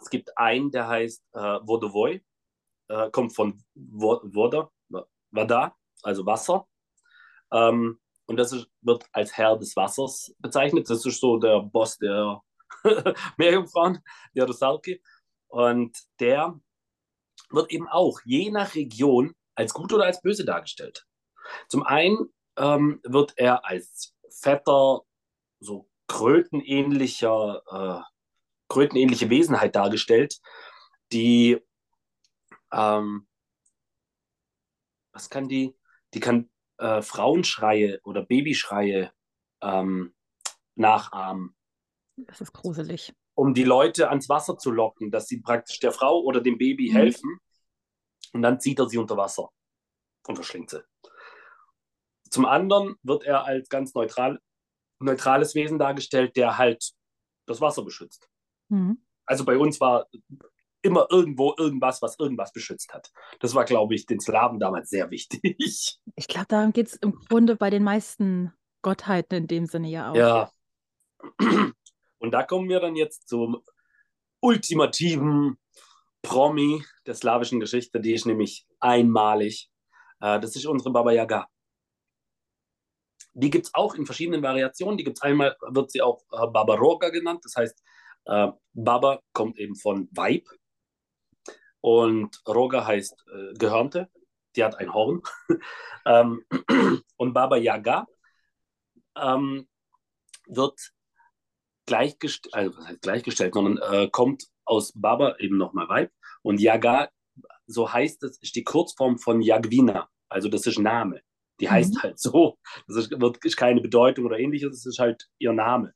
[0.00, 2.24] es gibt einen, der heißt äh, Vodovoi,
[2.88, 4.70] äh, kommt von Voda,
[5.30, 6.66] Vada, also Wasser.
[7.52, 10.90] Ähm, und das ist, wird als Herr des Wassers bezeichnet.
[10.90, 12.42] Das ist so der Boss der
[13.36, 14.00] Meerjungfrauen,
[14.34, 15.02] der Rusalki.
[15.48, 16.58] Und der
[17.50, 21.06] wird eben auch je nach Region als gut oder als böse dargestellt.
[21.68, 25.02] Zum einen ähm, wird er als fetter,
[25.60, 28.02] so krötenähnlicher, äh,
[28.68, 30.40] krötenähnliche Wesenheit dargestellt,
[31.12, 31.58] die,
[32.72, 33.26] ähm,
[35.12, 35.76] was kann die?
[36.14, 39.12] Die kann äh, Frauenschreie oder Babyschreie
[39.62, 40.14] ähm,
[40.74, 41.56] nachahmen.
[42.16, 43.14] Das ist gruselig.
[43.34, 46.90] Um die Leute ans Wasser zu locken, dass sie praktisch der Frau oder dem Baby
[46.90, 46.96] mhm.
[46.96, 47.38] helfen.
[48.32, 49.50] Und dann zieht er sie unter Wasser
[50.26, 50.82] und verschlingt sie.
[52.30, 54.40] Zum anderen wird er als ganz neutral
[54.98, 56.92] neutrales Wesen dargestellt, der halt
[57.46, 58.28] das Wasser beschützt.
[58.68, 58.98] Mhm.
[59.24, 60.06] Also bei uns war
[60.82, 63.10] immer irgendwo irgendwas, was irgendwas beschützt hat.
[63.40, 65.98] Das war, glaube ich, den Slawen damals sehr wichtig.
[66.18, 70.10] Ich glaube, darum geht es im Grunde bei den meisten Gottheiten in dem Sinne ja
[70.10, 70.16] auch.
[70.16, 70.50] Ja.
[72.18, 73.62] Und da kommen wir dann jetzt zum
[74.40, 75.58] ultimativen
[76.22, 79.70] Promi der slawischen Geschichte, die ist nämlich einmalig.
[80.20, 81.48] Äh, das ist unsere Baba Yaga.
[83.38, 84.96] Die gibt es auch in verschiedenen Variationen.
[84.96, 87.40] Die gibt es einmal, wird sie auch äh, Baba Roga genannt.
[87.44, 87.82] Das heißt,
[88.24, 90.48] äh, Baba kommt eben von Weib.
[91.82, 94.08] Und Roga heißt äh, Gehörnte.
[94.56, 95.20] Die hat ein Horn.
[96.06, 96.44] ähm,
[97.16, 98.06] und Baba Yaga
[99.16, 99.68] ähm,
[100.46, 100.92] wird
[101.84, 106.10] gleichgestellt, also was heißt gleichgestellt, sondern äh, kommt aus Baba eben nochmal Weib.
[106.40, 107.10] Und Yaga,
[107.66, 110.08] so heißt es, ist die Kurzform von Yagwina.
[110.30, 111.20] Also das ist Name.
[111.60, 112.02] Die heißt mhm.
[112.02, 112.58] halt so.
[112.86, 115.94] Das ist, wird, ist keine Bedeutung oder ähnliches, das ist halt ihr Name.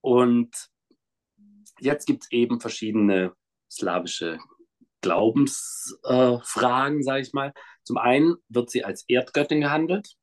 [0.00, 0.50] Und
[1.80, 3.34] jetzt gibt es eben verschiedene
[3.70, 4.38] slawische
[5.00, 7.52] Glaubensfragen, äh, sage ich mal.
[7.82, 10.16] Zum einen wird sie als Erdgöttin gehandelt.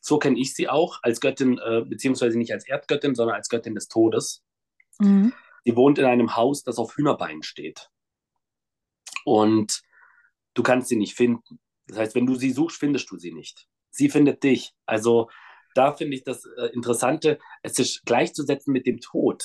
[0.00, 3.74] So kenne ich sie auch, als Göttin, äh, beziehungsweise nicht als Erdgöttin, sondern als Göttin
[3.74, 4.42] des Todes.
[4.98, 5.32] Mhm.
[5.64, 7.90] Sie wohnt in einem Haus, das auf Hühnerbeinen steht.
[9.24, 9.82] Und
[10.54, 11.60] du kannst sie nicht finden.
[11.88, 13.66] Das heißt, wenn du sie suchst, findest du sie nicht.
[13.90, 14.74] Sie findet dich.
[14.86, 15.28] Also
[15.74, 19.44] da finde ich das äh, Interessante, es ist gleichzusetzen mit dem Tod.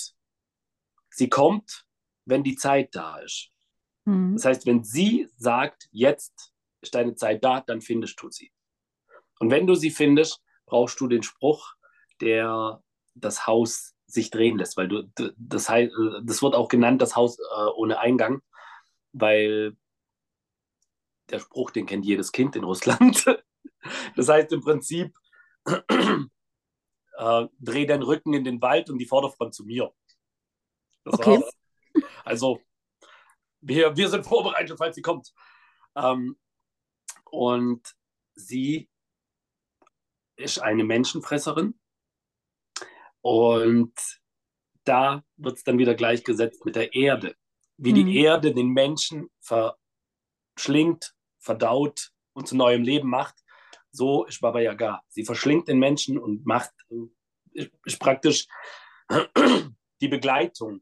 [1.09, 1.85] Sie kommt,
[2.25, 3.49] wenn die Zeit da ist.
[4.05, 4.33] Mhm.
[4.35, 8.51] Das heißt, wenn sie sagt, jetzt ist deine Zeit da, dann findest du sie.
[9.39, 11.73] Und wenn du sie findest, brauchst du den Spruch,
[12.21, 12.81] der
[13.15, 15.91] das Haus sich drehen lässt, weil du das heißt,
[16.23, 18.41] das wird auch genannt das Haus äh, ohne Eingang,
[19.11, 19.75] weil
[21.29, 23.25] der Spruch, den kennt jedes Kind in Russland.
[24.15, 25.13] Das heißt im Prinzip,
[25.65, 29.93] äh, dreh deinen Rücken in den Wald und die Vorderfront zu mir.
[31.03, 31.41] Das okay.
[31.41, 31.53] War's.
[32.23, 32.61] Also,
[33.59, 35.33] wir, wir sind vorbereitet, falls sie kommt.
[35.95, 36.37] Ähm,
[37.29, 37.93] und
[38.35, 38.89] sie
[40.35, 41.79] ist eine Menschenfresserin.
[43.21, 43.93] Und
[44.83, 47.35] da wird es dann wieder gleichgesetzt mit der Erde.
[47.77, 48.05] Wie mhm.
[48.05, 51.12] die Erde den Menschen verschlingt,
[51.43, 53.35] verdaut und zu neuem Leben macht,
[53.91, 55.01] so ist Baba Yaga.
[55.09, 56.71] Sie verschlingt den Menschen und macht,
[57.85, 58.47] ist praktisch
[60.01, 60.81] die Begleitung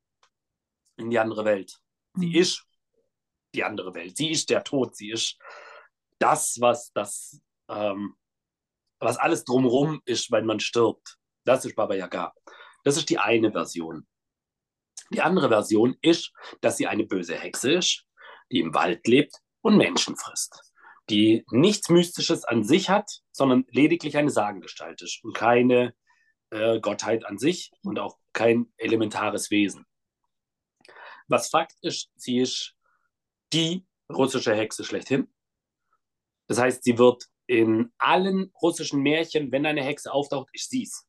[0.98, 1.82] in die andere Welt.
[2.16, 2.36] Sie mhm.
[2.36, 2.66] ist
[3.54, 4.16] die andere Welt.
[4.16, 4.96] Sie ist der Tod.
[4.96, 5.38] Sie ist
[6.20, 8.16] das, was das, ähm,
[9.00, 11.18] was alles drumherum ist, wenn man stirbt.
[11.44, 12.34] Das ist Baba Yaga.
[12.84, 14.08] Das ist die eine Version.
[15.10, 16.32] Die andere Version ist,
[16.62, 18.06] dass sie eine böse Hexe ist,
[18.50, 20.74] die im Wald lebt und Menschen frisst.
[21.10, 25.94] Die nichts Mystisches an sich hat, sondern lediglich eine Sagengestalt ist und keine
[26.52, 29.86] äh, Gottheit an sich und auch kein elementares Wesen.
[31.28, 32.76] Was Fakt ist, sie ist
[33.54, 35.34] die russische Hexe schlechthin.
[36.48, 41.06] Das heißt, sie wird in allen russischen Märchen, wenn eine Hexe auftaucht, ich sie es.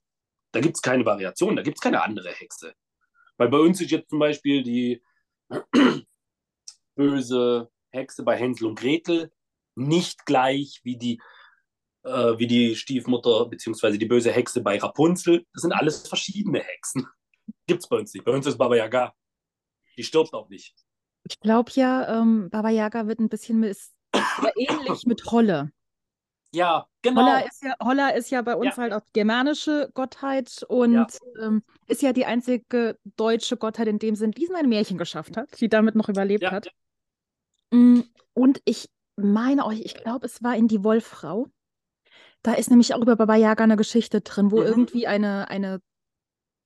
[0.52, 2.74] Da gibt es keine Variation, da gibt es keine andere Hexe.
[3.36, 5.02] Weil bei uns ist jetzt zum Beispiel die
[6.94, 9.30] böse Hexe bei Hänsel und Gretel
[9.74, 11.20] nicht gleich wie die,
[12.04, 13.98] äh, wie die Stiefmutter bzw.
[13.98, 15.46] die böse Hexe bei Rapunzel.
[15.52, 17.06] Das sind alles verschiedene Hexen.
[17.66, 18.24] Gibt es bei uns nicht.
[18.24, 19.14] Bei uns ist Baba Yaga.
[19.96, 20.74] Die stirbt auch nicht.
[21.28, 23.78] Ich glaube ja, ähm, Baba Yaga wird ein bisschen mit,
[24.56, 25.70] ähnlich mit Holle.
[26.54, 27.22] Ja, genau.
[27.22, 28.82] Holla ist ja, Holla ist ja bei uns ja.
[28.82, 31.06] halt auch germanische Gottheit und ja.
[31.40, 35.36] Ähm, ist ja die einzige deutsche Gottheit in dem Sinn, die es ein Märchen geschafft
[35.36, 36.50] hat, die damit noch überlebt ja.
[36.50, 36.70] hat.
[37.72, 38.00] Mm,
[38.34, 41.48] und ich meine euch, ich glaube, es war in Die Wollfrau.
[42.42, 44.66] Da ist nämlich auch über Baba Yaga eine Geschichte drin, wo mhm.
[44.66, 45.80] irgendwie eine, eine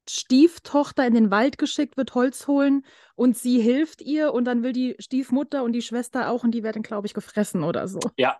[0.08, 2.84] Stieftochter in den Wald geschickt wird, Holz holen
[3.14, 6.62] und sie hilft ihr und dann will die Stiefmutter und die Schwester auch und die
[6.62, 8.00] werden, glaube ich, gefressen oder so.
[8.16, 8.38] Ja.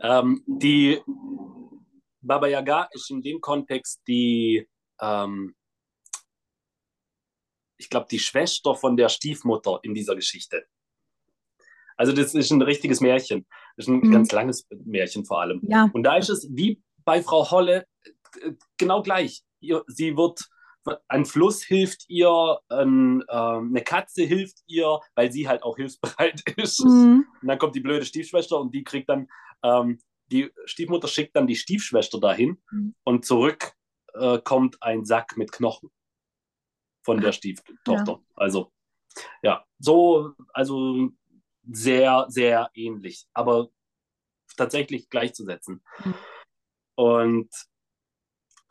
[0.00, 1.00] Ähm, die
[2.20, 4.68] Baba Yaga ist in dem Kontext die,
[5.00, 5.54] ähm,
[7.76, 10.66] ich glaube, die Schwester von der Stiefmutter in dieser Geschichte.
[11.96, 13.46] Also das ist ein richtiges Märchen.
[13.76, 14.12] Das ist ein mhm.
[14.12, 15.60] ganz langes Märchen vor allem.
[15.62, 15.90] Ja.
[15.92, 17.86] Und da ist es wie bei Frau Holle
[18.40, 19.42] äh, genau gleich.
[19.60, 20.40] Sie wird
[21.08, 26.42] ein Fluss hilft ihr, ein, äh, eine Katze hilft ihr, weil sie halt auch hilfsbereit
[26.56, 26.84] ist.
[26.84, 27.26] Mhm.
[27.40, 29.28] Und dann kommt die blöde Stiefschwester und die kriegt dann,
[29.62, 32.94] ähm, die Stiefmutter schickt dann die Stiefschwester dahin mhm.
[33.04, 33.72] und zurück
[34.14, 35.90] äh, kommt ein Sack mit Knochen
[37.02, 38.12] von der Stieftochter.
[38.12, 38.20] Ja.
[38.34, 38.72] Also,
[39.42, 41.10] ja, so, also
[41.70, 43.68] sehr, sehr ähnlich, aber
[44.56, 45.82] tatsächlich gleichzusetzen.
[46.04, 46.14] Mhm.
[46.96, 47.50] Und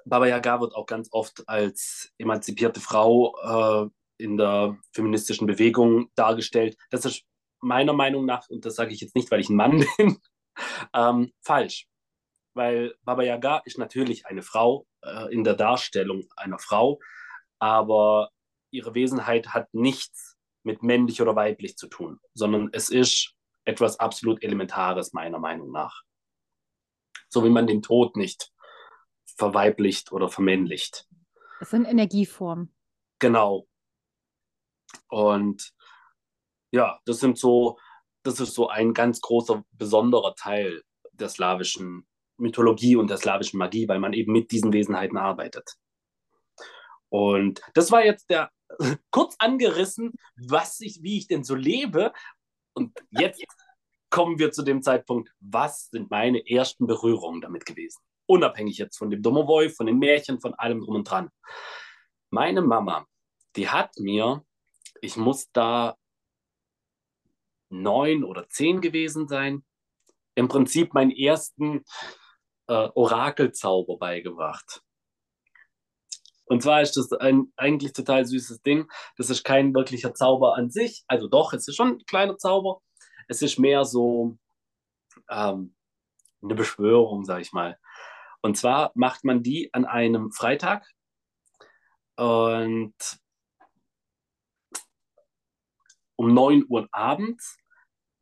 [0.05, 3.35] Baba Yaga wird auch ganz oft als emanzipierte Frau
[3.85, 3.89] äh,
[4.23, 6.77] in der feministischen Bewegung dargestellt.
[6.89, 7.23] Das ist
[7.61, 10.17] meiner Meinung nach, und das sage ich jetzt nicht, weil ich ein Mann bin,
[10.93, 11.87] ähm, falsch.
[12.53, 16.99] Weil Baba Yaga ist natürlich eine Frau äh, in der Darstellung einer Frau,
[17.59, 18.29] aber
[18.71, 20.32] ihre Wesenheit hat nichts
[20.64, 23.36] mit männlich oder weiblich zu tun, sondern es ist
[23.66, 26.03] etwas absolut Elementares, meiner Meinung nach.
[27.30, 28.51] So wie man den Tod nicht
[29.38, 31.07] verweiblicht oder vermännlicht.
[31.59, 32.74] Das sind Energieformen.
[33.20, 33.68] Genau.
[35.07, 35.74] Und
[36.72, 37.80] ja, das sind so,
[38.24, 40.84] das ist so ein ganz großer, besonderer Teil
[41.14, 42.07] der slawischen
[42.38, 45.78] Mythologie und der slawischen Magie, weil man eben mit diesen Wesenheiten arbeitet.
[47.09, 48.51] Und das war jetzt der
[49.11, 52.13] kurz angerissen, was ich, wie ich denn so lebe.
[52.74, 53.43] Und jetzt
[54.09, 58.01] kommen wir zu dem Zeitpunkt, was sind meine ersten Berührungen damit gewesen?
[58.26, 61.30] Unabhängig jetzt von dem Domovoy, von den Märchen, von allem drum und dran.
[62.30, 63.05] Meine Mama,
[63.55, 64.45] die hat mir,
[65.01, 65.97] ich muss da
[67.69, 69.63] neun oder zehn gewesen sein,
[70.36, 71.84] im Prinzip meinen ersten
[72.67, 74.82] äh, Orakelzauber beigebracht.
[76.45, 78.89] Und zwar ist das ein eigentlich total süßes Ding.
[79.17, 81.03] Das ist kein wirklicher Zauber an sich.
[81.07, 82.81] Also doch, es ist schon ein kleiner Zauber.
[83.27, 84.37] Es ist mehr so
[85.29, 85.75] ähm,
[86.41, 87.79] eine Beschwörung, sag ich mal.
[88.41, 90.85] Und zwar macht man die an einem Freitag
[92.17, 92.93] und
[96.17, 97.57] um 9 Uhr abends.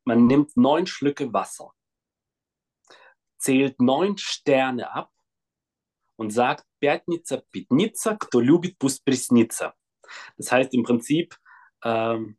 [0.03, 1.73] Man nimmt neun Schlücke Wasser,
[3.37, 5.11] zählt neun Sterne ab
[6.20, 9.74] und sagt, Пятница, Пятница, кто любит, пусть приснится.
[10.36, 11.36] Das heißt im Prinzip,
[11.84, 12.38] ähm,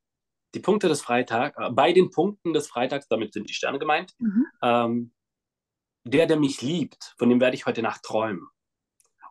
[0.54, 4.14] die Punkte des Freitags, äh, bei den Punkten des Freitags, damit sind die Sterne gemeint,
[4.20, 4.46] mhm.
[4.62, 5.14] ähm,
[6.04, 8.48] der, der mich liebt, von dem werde ich heute Nacht träumen.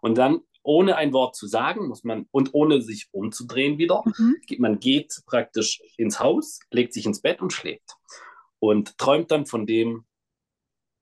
[0.00, 4.36] Und dann, ohne ein Wort zu sagen, muss man, und ohne sich umzudrehen wieder, mhm.
[4.58, 7.96] man geht praktisch ins Haus, legt sich ins Bett und schläft.
[8.58, 10.06] Und träumt dann von dem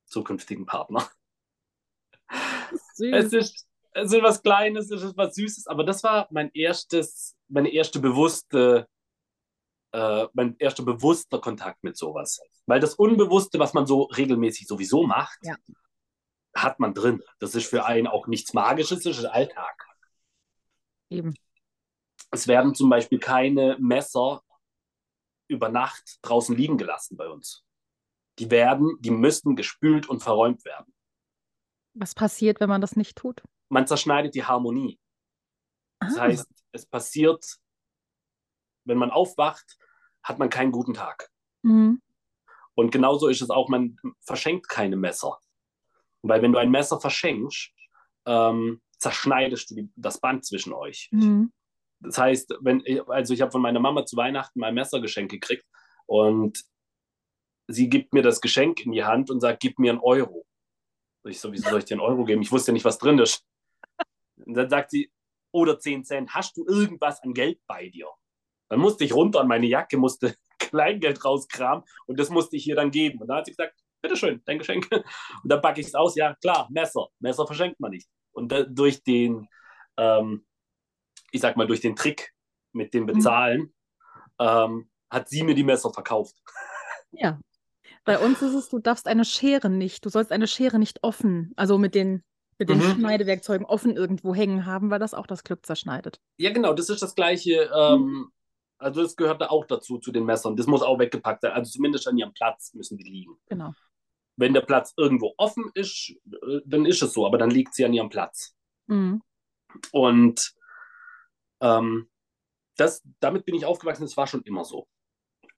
[0.06, 1.08] zukünftigen Partner.
[2.99, 3.13] Süß.
[3.13, 7.35] Es ist, es ist was Kleines, es ist was Süßes, aber das war mein erstes,
[7.47, 8.87] meine erste bewusste
[9.91, 12.39] äh, mein erster bewusster Kontakt mit sowas.
[12.65, 15.55] Weil das Unbewusste, was man so regelmäßig sowieso macht, ja.
[16.55, 17.23] hat man drin.
[17.39, 19.87] Das ist für einen auch nichts Magisches, das ist Alltag.
[21.09, 21.33] Eben.
[22.31, 24.43] Es werden zum Beispiel keine Messer
[25.47, 27.65] über Nacht draußen liegen gelassen bei uns.
[28.37, 30.93] Die werden, die müssen gespült und verräumt werden.
[31.99, 33.43] Was passiert, wenn man das nicht tut?
[33.69, 34.99] Man zerschneidet die Harmonie.
[35.99, 36.21] Das ah.
[36.21, 37.59] heißt, es passiert
[38.89, 39.77] wenn man aufwacht,
[40.23, 41.29] hat man keinen guten Tag.
[41.61, 42.01] Mhm.
[42.75, 45.37] Und genauso ist es auch, man verschenkt keine Messer.
[46.21, 47.71] Weil wenn du ein Messer verschenkst,
[48.25, 51.07] ähm, zerschneidest du die, das Band zwischen euch.
[51.11, 51.53] Mhm.
[52.01, 55.65] Das heißt, wenn also ich habe von meiner Mama zu Weihnachten mein Messergeschenk gekriegt
[56.05, 56.63] und
[57.67, 60.45] sie gibt mir das Geschenk in die Hand und sagt, gib mir einen Euro.
[61.25, 62.41] Ich so, wieso soll ich dir einen Euro geben?
[62.41, 63.45] Ich wusste ja nicht, was drin ist.
[64.45, 65.11] Und dann sagt sie,
[65.51, 68.07] oder 10 Cent, hast du irgendwas an Geld bei dir?
[68.69, 72.75] Dann musste ich runter an meine Jacke, musste Kleingeld rauskramen und das musste ich ihr
[72.75, 73.19] dann geben.
[73.19, 74.87] Und dann hat sie gesagt, bitteschön, dein Geschenk.
[74.91, 75.03] Und
[75.43, 77.07] dann packe ich es aus, ja klar, Messer.
[77.19, 78.07] Messer verschenkt man nicht.
[78.31, 79.47] Und durch den,
[79.97, 80.45] ähm,
[81.31, 82.33] ich sag mal, durch den Trick
[82.71, 83.07] mit dem mhm.
[83.07, 83.71] Bezahlen, mhm.
[84.39, 86.35] ähm, hat sie mir die Messer verkauft.
[87.11, 87.39] Ja.
[88.09, 91.53] Bei uns ist es, du darfst eine Schere nicht, du sollst eine Schere nicht offen,
[91.55, 92.23] also mit den
[92.57, 92.95] mit den mhm.
[92.95, 96.19] Schneidewerkzeugen offen irgendwo hängen haben, weil das auch das Glück zerschneidet.
[96.37, 97.69] Ja, genau, das ist das gleiche.
[97.71, 98.31] Ähm, mhm.
[98.79, 100.55] Also das gehört da auch dazu, zu den Messern.
[100.55, 101.51] Das muss auch weggepackt sein.
[101.51, 103.37] Also zumindest an ihrem Platz müssen die liegen.
[103.47, 103.73] Genau.
[104.37, 107.85] Wenn der Platz irgendwo offen ist, äh, dann ist es so, aber dann liegt sie
[107.85, 108.55] an ihrem Platz.
[108.87, 109.21] Mhm.
[109.91, 110.55] Und
[111.61, 112.09] ähm,
[112.75, 114.87] das, damit bin ich aufgewachsen, das war schon immer so.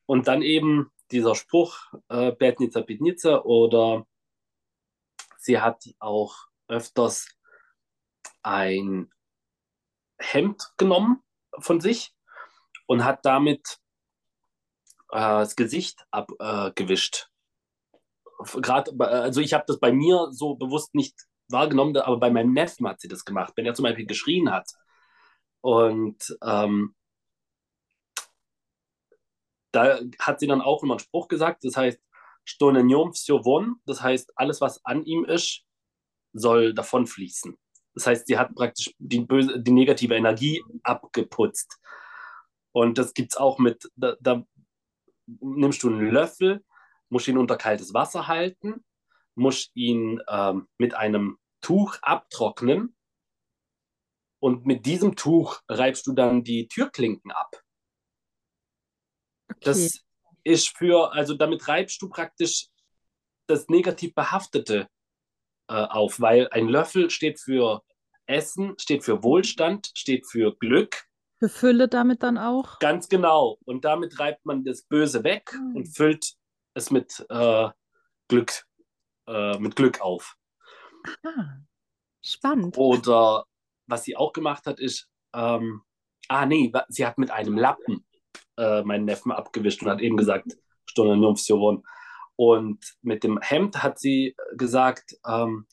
[0.05, 1.77] Und dann eben dieser Spruch,
[2.09, 4.05] äh, Bätnica Pitnica, oder
[5.37, 6.35] sie hat auch
[6.67, 7.27] öfters
[8.43, 9.11] ein
[10.19, 11.23] Hemd genommen
[11.59, 12.13] von sich
[12.85, 13.79] und hat damit
[15.11, 17.27] äh, das Gesicht abgewischt.
[18.55, 21.15] Äh, also ich habe das bei mir so bewusst nicht
[21.49, 24.69] wahrgenommen, aber bei meinem Neffen hat sie das gemacht, wenn er zum Beispiel geschrien hat.
[25.61, 26.95] Und ähm,
[29.71, 31.99] da hat sie dann auch immer einen Spruch gesagt, das heißt,
[33.85, 35.63] das heißt, alles, was an ihm ist,
[36.33, 37.57] soll davon fließen.
[37.93, 41.79] Das heißt, sie hat praktisch die, böse, die negative Energie abgeputzt.
[42.71, 44.45] Und das gibt es auch mit, da, da,
[45.39, 46.63] nimmst du einen Löffel,
[47.09, 48.83] musst ihn unter kaltes Wasser halten,
[49.35, 52.95] musst ihn ähm, mit einem Tuch abtrocknen
[54.39, 57.61] und mit diesem Tuch reibst du dann die Türklinken ab.
[59.51, 59.59] Okay.
[59.61, 59.99] Das
[60.43, 62.67] ist für, also damit reibst du praktisch
[63.47, 64.87] das negativ Behaftete
[65.67, 67.83] äh, auf, weil ein Löffel steht für
[68.25, 71.05] Essen, steht für Wohlstand, steht für Glück
[71.41, 72.77] für Fülle damit dann auch?
[72.77, 73.57] Ganz genau.
[73.65, 75.75] Und damit reibt man das Böse weg mhm.
[75.75, 76.35] und füllt
[76.75, 77.69] es mit äh,
[78.27, 78.67] Glück,
[79.27, 80.35] äh, mit Glück auf.
[81.25, 81.57] Ah,
[82.21, 82.77] spannend.
[82.77, 83.45] Oder
[83.87, 85.81] was sie auch gemacht hat, ist, ähm,
[86.27, 88.05] ah nee, sie hat mit einem Lappen
[88.61, 90.55] äh, meinen Neffen abgewischt und hat eben gesagt,
[90.85, 91.83] Stunde Nymphsion.
[92.35, 95.65] Und mit dem Hemd hat sie gesagt, ähm,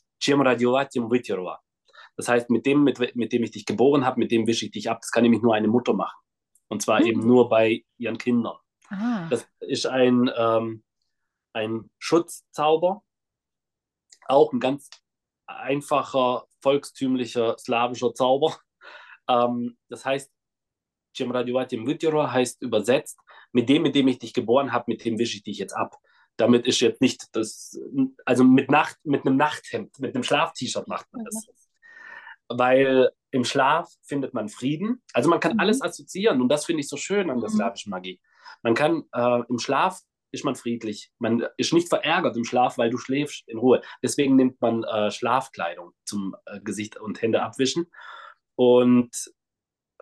[2.16, 4.72] das heißt, mit dem, mit, mit dem ich dich geboren habe, mit dem wische ich
[4.72, 5.00] dich ab.
[5.02, 6.18] Das kann nämlich nur eine Mutter machen.
[6.68, 7.06] Und zwar hm.
[7.06, 8.56] eben nur bei ihren Kindern.
[8.88, 9.28] Aha.
[9.28, 10.82] Das ist ein, ähm,
[11.52, 13.02] ein Schutzzauber,
[14.26, 14.88] auch ein ganz
[15.46, 18.58] einfacher, volkstümlicher slawischer Zauber.
[19.28, 20.32] Ähm, das heißt,
[21.16, 23.18] heißt übersetzt,
[23.52, 25.96] mit dem, mit dem ich dich geboren habe, mit dem wische ich dich jetzt ab.
[26.36, 27.78] Damit ist jetzt nicht das,
[28.24, 31.48] also mit Nacht, mit einem Nachthemd, mit einem Schlaf-T-Shirt macht man das.
[32.48, 35.02] Weil im Schlaf findet man Frieden.
[35.12, 35.60] Also man kann mhm.
[35.60, 37.56] alles assoziieren und das finde ich so schön an der mhm.
[37.56, 38.20] slawischen Magie.
[38.62, 40.00] Man kann äh, im Schlaf
[40.30, 41.10] ist man friedlich.
[41.18, 43.80] Man ist nicht verärgert im Schlaf, weil du schläfst in Ruhe.
[44.02, 47.90] Deswegen nimmt man äh, Schlafkleidung zum äh, Gesicht und Hände abwischen.
[48.54, 49.10] Und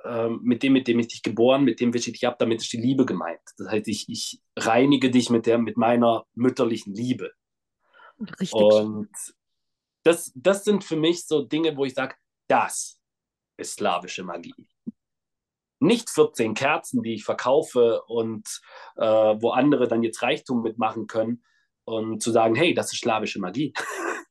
[0.09, 2.63] ähm, mit dem, mit dem ich dich geboren, mit dem wische ich dich ab, damit
[2.63, 3.41] ist die Liebe gemeint.
[3.59, 7.33] Das heißt, ich, ich reinige dich mit, der, mit meiner mütterlichen Liebe.
[8.41, 8.53] Richtig.
[8.53, 9.11] Und
[10.05, 12.15] das, das sind für mich so Dinge, wo ich sage,
[12.49, 13.01] das
[13.57, 14.55] ist slawische Magie.
[15.81, 18.47] Nicht 14 Kerzen, die ich verkaufe und
[18.97, 21.45] äh, wo andere dann jetzt Reichtum mitmachen können
[21.85, 23.75] und zu sagen, hey, das ist slawische Magie.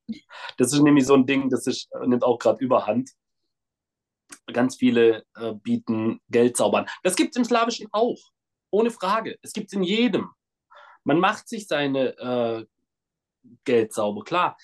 [0.57, 3.11] das ist nämlich so ein Ding, das ist, nimmt auch gerade überhand.
[4.51, 8.31] Ganz viele äh, bieten Geldzauber Das gibt es im Slawischen auch,
[8.71, 9.38] ohne Frage.
[9.41, 10.29] Es gibt es in jedem.
[11.03, 12.65] Man macht sich seine äh,
[13.63, 14.57] Geldzauber, klar.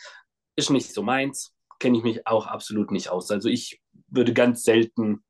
[0.56, 3.30] Ist nicht so meins, kenne ich mich auch absolut nicht aus.
[3.32, 5.24] Also ich würde ganz selten,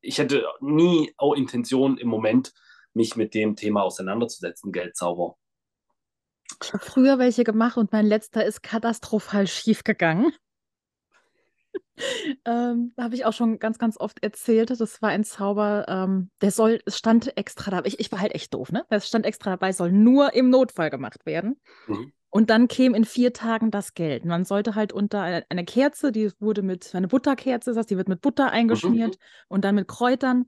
[0.00, 2.52] ich hätte nie auch Intention im Moment,
[2.94, 5.36] mich mit dem Thema auseinanderzusetzen, Geldzauber.
[6.62, 10.32] Ich habe früher welche gemacht und mein letzter ist katastrophal schief gegangen.
[12.44, 14.70] Ähm, da habe ich auch schon ganz, ganz oft erzählt.
[14.70, 17.82] Das war ein Zauber, ähm, der soll, es stand extra da.
[17.84, 18.84] Ich, ich war halt echt doof, ne?
[18.90, 21.60] Es stand extra dabei, soll nur im Notfall gemacht werden.
[21.86, 22.12] Mhm.
[22.30, 24.24] Und dann käme in vier Tagen das Geld.
[24.24, 28.08] Man sollte halt unter eine, Kerze, die wurde mit, eine Butterkerze, das heißt, die wird
[28.08, 29.44] mit Butter eingeschmiert mhm.
[29.48, 30.46] und dann mit Kräutern.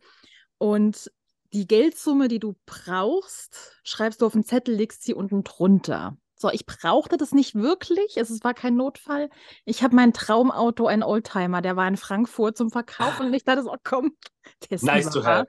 [0.58, 1.10] Und
[1.54, 6.18] die Geldsumme, die du brauchst, schreibst du auf den Zettel, legst sie unten drunter.
[6.40, 8.16] So, ich brauchte das nicht wirklich.
[8.16, 9.28] Es war kein Notfall.
[9.64, 13.64] Ich habe mein Traumauto, ein Oldtimer, der war in Frankfurt zum Verkauf und ich dachte
[13.64, 14.12] so, komm,
[14.60, 15.46] testen nice Mama.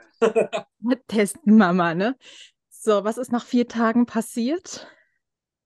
[1.07, 2.17] testen Mama, ne?
[2.69, 4.87] So, was ist nach vier Tagen passiert?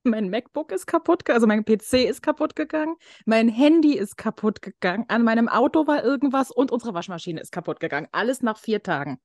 [0.04, 5.06] Mein MacBook ist kaputt, also mein PC ist kaputt gegangen, mein Handy ist kaputt gegangen,
[5.08, 8.10] an meinem Auto war irgendwas und unsere Waschmaschine ist kaputt gegangen.
[8.12, 9.22] Alles nach vier Tagen.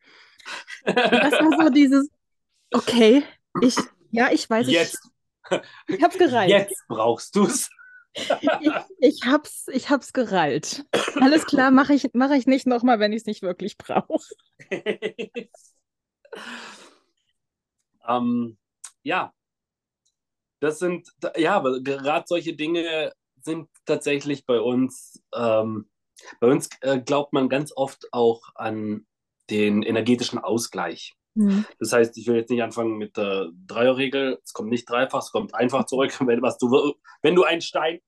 [0.86, 2.08] Und das war so dieses,
[2.72, 3.24] okay,
[3.60, 3.76] ich,
[4.12, 5.00] ja, ich weiß, Jetzt.
[5.02, 5.17] ich,
[5.86, 6.50] ich hab's gereilt.
[6.50, 7.70] Jetzt brauchst du's.
[8.14, 10.84] ich, ich, hab's, ich hab's gereilt.
[11.20, 14.18] Alles klar, mache ich, mach ich nicht nochmal, wenn ich es nicht wirklich brauche.
[18.08, 18.58] ähm,
[19.02, 19.32] ja,
[20.60, 25.88] das sind, ja, gerade solche Dinge sind tatsächlich bei uns, ähm,
[26.40, 29.06] bei uns äh, glaubt man ganz oft auch an
[29.50, 31.17] den energetischen Ausgleich.
[31.38, 31.64] Mhm.
[31.78, 35.30] Das heißt, ich will jetzt nicht anfangen mit der Dreierregel, es kommt nicht dreifach, es
[35.30, 36.10] kommt einfach zurück.
[36.26, 38.00] Wenn, was du, wenn du einen Stein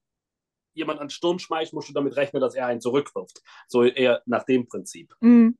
[0.72, 3.40] jemand an Sturm schmeißt, musst du damit rechnen, dass er einen zurückwirft.
[3.68, 5.14] So eher nach dem Prinzip.
[5.20, 5.56] Mhm.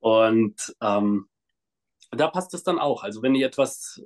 [0.00, 1.28] Und ähm,
[2.10, 3.02] da passt es dann auch.
[3.02, 4.02] Also wenn ich etwas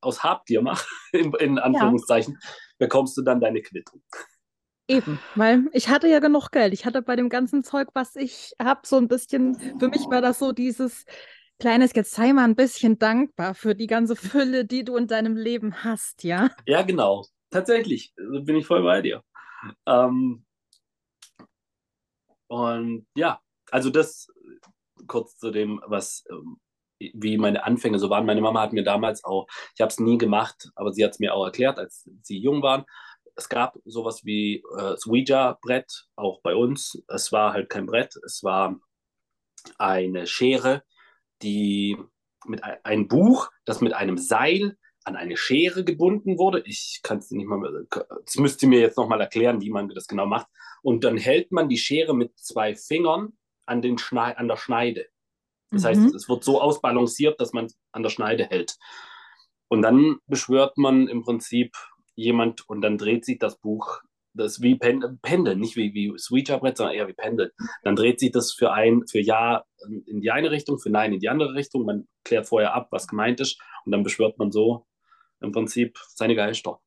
[0.00, 2.48] aus Habgier mache, in, in Anführungszeichen, ja.
[2.78, 4.02] bekommst du dann deine Quittung.
[4.88, 6.72] Eben, weil ich hatte ja genug Geld.
[6.74, 10.20] Ich hatte bei dem ganzen Zeug, was ich habe, so ein bisschen, für mich war
[10.20, 11.04] das so dieses
[11.62, 15.36] kleines, jetzt sei mal ein bisschen dankbar für die ganze Fülle, die du in deinem
[15.36, 16.50] Leben hast, ja?
[16.66, 17.24] Ja, genau.
[17.50, 19.22] Tatsächlich, also bin ich voll bei dir.
[19.86, 20.44] Ähm,
[22.48, 23.40] und ja,
[23.70, 24.26] also das
[25.06, 26.58] kurz zu dem, was ähm,
[26.98, 28.26] wie meine Anfänge so waren.
[28.26, 29.46] Meine Mama hat mir damals auch,
[29.76, 32.62] ich habe es nie gemacht, aber sie hat es mir auch erklärt, als sie jung
[32.62, 32.84] waren.
[33.36, 37.00] Es gab sowas wie äh, das Ouija-Brett, auch bei uns.
[37.06, 38.80] Es war halt kein Brett, es war
[39.78, 40.82] eine Schere,
[41.42, 41.96] die
[42.46, 46.62] mit ein Buch, das mit einem Seil an eine Schere gebunden wurde.
[46.64, 50.06] Ich kann es nicht mal, das müsst ihr mir jetzt nochmal erklären, wie man das
[50.06, 50.46] genau macht.
[50.82, 53.32] Und dann hält man die Schere mit zwei Fingern
[53.66, 55.06] an, den Schneid, an der Schneide.
[55.70, 55.86] Das mhm.
[55.86, 58.76] heißt, es wird so ausbalanciert, dass man an der Schneide hält.
[59.68, 61.74] Und dann beschwört man im Prinzip
[62.14, 64.02] jemand und dann dreht sich das Buch,
[64.34, 67.50] das wie Pen Pendeln, nicht wie, wie Switcherbrett, sondern eher wie Pendeln.
[67.82, 69.64] Dann dreht sich das für ein, für Ja
[70.06, 71.84] in die eine Richtung, für Nein in die andere Richtung.
[71.84, 74.86] Man klärt vorher ab, was gemeint ist und dann beschwört man so
[75.40, 76.80] im Prinzip seine Geister.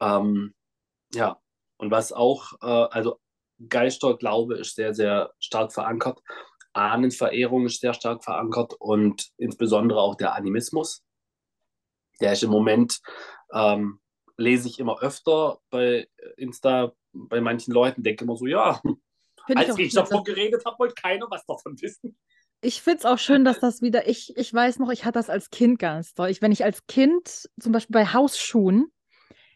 [0.00, 0.54] Ähm,
[1.14, 1.40] ja,
[1.76, 3.20] und was auch, äh, also
[3.68, 6.20] Geisterglaube ist sehr, sehr stark verankert.
[6.72, 11.04] Ahnenverehrung ist sehr stark verankert und insbesondere auch der Animismus.
[12.20, 13.00] Der ist im Moment,
[13.52, 14.00] ähm,
[14.36, 18.80] lese ich immer öfter bei Insta, bei manchen Leuten, denke immer so, ja,
[19.46, 22.16] Find als ich, ich davon geredet habe, wollte keiner was davon wissen.
[22.60, 25.28] Ich finde es auch schön, dass das wieder, ich, ich weiß noch, ich hatte das
[25.28, 26.30] als Kind ganz doll.
[26.30, 28.90] Ich, wenn ich als Kind zum Beispiel bei Hausschuhen,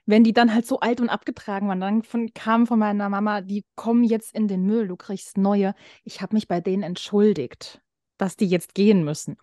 [0.05, 3.41] wenn die dann halt so alt und abgetragen waren, dann von, kam von meiner Mama,
[3.41, 5.75] die kommen jetzt in den Müll, du kriegst neue.
[6.05, 7.81] Ich habe mich bei denen entschuldigt,
[8.19, 9.37] dass die jetzt gehen müssen.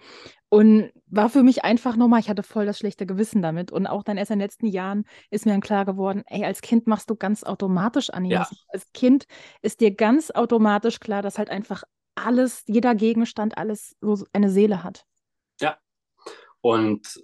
[0.50, 3.72] Und war für mich einfach nochmal, ich hatte voll das schlechte Gewissen damit.
[3.72, 6.62] Und auch dann erst in den letzten Jahren ist mir dann klar geworden, ey, als
[6.62, 8.52] Kind machst du ganz automatisch Animes.
[8.52, 8.58] Ja.
[8.70, 9.26] Als Kind
[9.62, 11.84] ist dir ganz automatisch klar, dass halt einfach
[12.16, 15.06] alles, jeder Gegenstand, alles so eine Seele hat.
[15.60, 15.78] Ja.
[16.62, 17.24] Und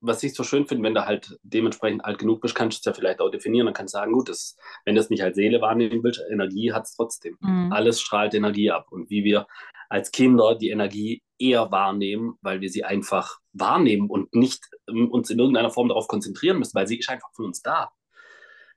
[0.00, 2.84] was ich so schön finde, wenn du halt dementsprechend alt genug bist, kannst du es
[2.92, 3.66] ja vielleicht auch definieren.
[3.66, 6.72] Dann kannst du sagen, gut, das, wenn du es nicht als Seele wahrnehmen willst, Energie
[6.72, 7.36] hat es trotzdem.
[7.40, 7.72] Mhm.
[7.72, 8.86] Alles strahlt Energie ab.
[8.90, 9.46] Und wie wir
[9.88, 15.30] als Kinder die Energie eher wahrnehmen, weil wir sie einfach wahrnehmen und nicht ähm, uns
[15.30, 17.90] in irgendeiner Form darauf konzentrieren müssen, weil sie ist einfach von uns da.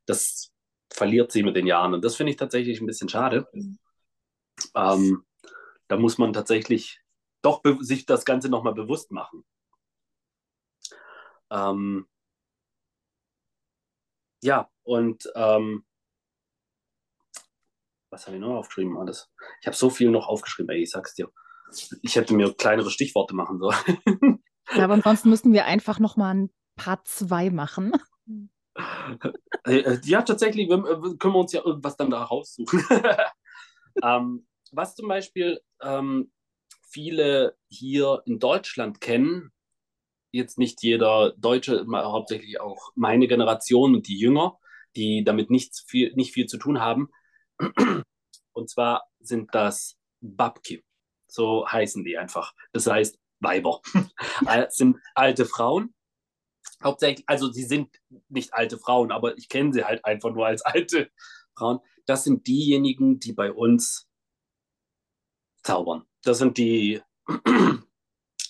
[0.06, 0.52] Das
[0.92, 3.48] verliert sie mit den Jahren und das finde ich tatsächlich ein bisschen schade.
[3.54, 3.80] Mhm.
[4.76, 5.24] Ähm,
[5.88, 7.00] da muss man tatsächlich
[7.42, 9.44] doch sich das Ganze nochmal bewusst machen.
[11.54, 12.08] Ähm,
[14.42, 15.86] ja, und ähm,
[18.10, 19.32] was habe ich noch aufgeschrieben alles?
[19.62, 21.32] Ich habe so viel noch aufgeschrieben, ey, ich sag's dir.
[22.02, 24.44] Ich hätte mir kleinere Stichworte machen sollen.
[24.72, 27.94] Ja, aber ansonsten müssten wir einfach nochmal ein Part 2 machen.
[29.66, 32.84] Äh, äh, ja, tatsächlich äh, können wir uns ja irgendwas dann da raussuchen.
[34.04, 36.32] ähm, was zum Beispiel ähm,
[36.82, 39.53] viele hier in Deutschland kennen,
[40.34, 44.58] jetzt nicht jeder Deutsche, hauptsächlich auch meine Generation und die Jünger,
[44.96, 47.10] die damit nichts viel, nicht viel zu tun haben.
[48.54, 50.84] Und zwar sind das Babki.
[51.28, 52.54] So heißen die einfach.
[52.72, 53.82] Das heißt Weiber.
[54.46, 55.94] das sind alte Frauen.
[56.84, 57.90] Hauptsächlich, also sie sind
[58.30, 61.12] nicht alte Frauen, aber ich kenne sie halt einfach nur als alte
[61.56, 61.80] Frauen.
[62.06, 64.08] Das sind diejenigen, die bei uns
[65.64, 66.06] zaubern.
[66.24, 67.02] Das sind die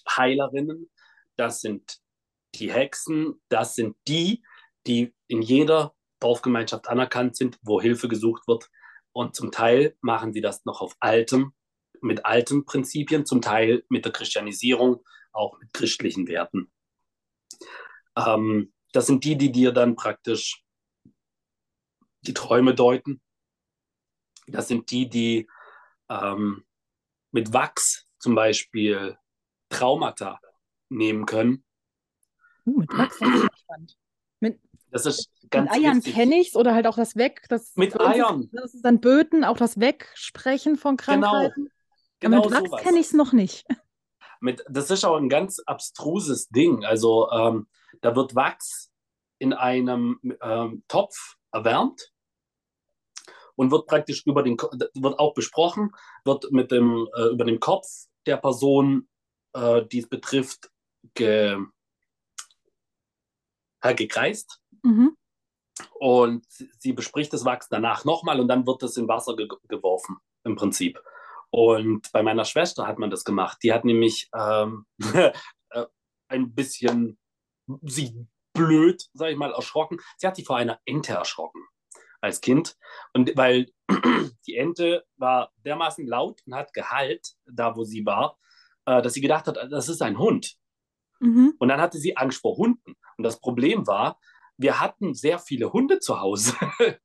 [0.09, 0.89] Heilerinnen,
[1.35, 1.99] das sind
[2.55, 4.43] die Hexen, das sind die,
[4.85, 8.69] die in jeder Dorfgemeinschaft anerkannt sind, wo Hilfe gesucht wird.
[9.11, 11.53] Und zum Teil machen sie das noch auf altem,
[12.01, 16.71] mit alten Prinzipien, zum Teil mit der Christianisierung, auch mit christlichen Werten.
[18.15, 20.63] Ähm, das sind die, die dir dann praktisch
[22.21, 23.21] die Träume deuten.
[24.47, 25.49] Das sind die, die
[26.09, 26.65] ähm,
[27.31, 29.17] mit Wachs zum Beispiel
[29.69, 30.39] Traumata
[30.95, 31.63] nehmen können.
[32.65, 33.97] Uh, mit Wachs ist spannend.
[34.39, 34.59] Mit,
[34.91, 37.45] das ist ganz mit Eiern kenne ich es oder halt auch das Weg.
[37.49, 38.49] Das mit Eiern.
[38.51, 41.31] Das ist dann Böten, auch das Wegsprechen von genau.
[41.31, 41.69] Krankheiten.
[42.19, 43.65] Genau, genau mit Wachs kenne ich es noch nicht.
[44.39, 46.83] Mit, das ist auch ein ganz abstruses Ding.
[46.83, 47.65] Also ähm,
[48.01, 48.91] da wird Wachs
[49.39, 52.11] in einem ähm, Topf erwärmt
[53.55, 55.91] und wird praktisch über den, wird auch besprochen,
[56.25, 57.87] wird mit dem, äh, über den Kopf
[58.25, 59.07] der Person,
[59.53, 60.69] äh, die es betrifft,
[61.13, 61.57] ge,
[63.81, 64.61] äh, gekreist.
[64.83, 65.15] Mhm.
[65.99, 66.45] Und
[66.79, 70.55] sie bespricht das Wachs danach nochmal und dann wird es in Wasser ge geworfen, im
[70.55, 70.99] Prinzip.
[71.49, 73.59] Und bei meiner Schwester hat man das gemacht.
[73.63, 75.31] Die hat nämlich ähm, äh,
[76.27, 77.17] ein bisschen
[77.81, 79.99] sie blöd, sag ich mal, erschrocken.
[80.17, 81.63] Sie hat sich vor einer Ente erschrocken
[82.21, 82.77] als Kind.
[83.13, 83.67] Und weil
[84.47, 88.39] die Ente war dermaßen laut und hat Gehalt, da wo sie war,
[88.85, 90.55] äh, dass sie gedacht hat, das ist ein Hund.
[91.23, 91.53] Mhm.
[91.57, 92.95] Und dann hatte sie Angst vor Hunden.
[93.17, 94.19] Und das Problem war,
[94.57, 96.55] wir hatten sehr viele Hunde zu Hause.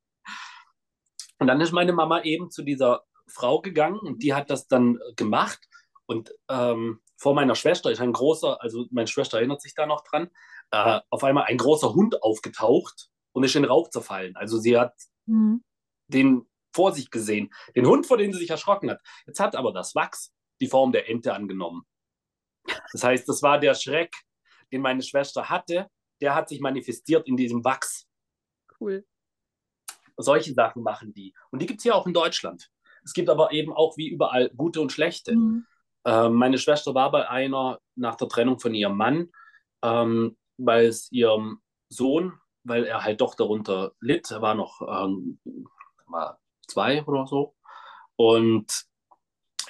[1.39, 4.99] und dann ist meine Mama eben zu dieser Frau gegangen und die hat das dann
[5.15, 5.59] gemacht.
[6.05, 10.03] Und ähm, vor meiner Schwester ist ein großer, also meine Schwester erinnert sich da noch
[10.03, 10.29] dran,
[10.71, 14.35] äh, auf einmal ein großer Hund aufgetaucht und ist in Rauch zerfallen.
[14.35, 14.93] Also sie hat
[15.27, 15.63] mhm.
[16.07, 19.01] den vor sich gesehen, den Hund, vor dem sie sich erschrocken hat.
[19.25, 21.85] Jetzt hat aber das Wachs die Form der Ente angenommen.
[22.91, 24.13] Das heißt, das war der Schreck,
[24.71, 25.89] den meine Schwester hatte,
[26.21, 28.07] der hat sich manifestiert in diesem Wachs.
[28.79, 29.05] Cool.
[30.17, 31.33] Solche Sachen machen die.
[31.49, 32.69] Und die gibt es hier auch in Deutschland.
[33.03, 35.35] Es gibt aber eben auch wie überall gute und schlechte.
[35.35, 35.65] Mhm.
[36.05, 39.31] Ähm, meine Schwester war bei einer nach der Trennung von ihrem Mann,
[39.81, 44.31] ähm, weil es ihrem Sohn weil er halt doch darunter litt.
[44.31, 45.39] Er war noch ähm,
[46.07, 47.55] war zwei oder so.
[48.15, 48.85] Und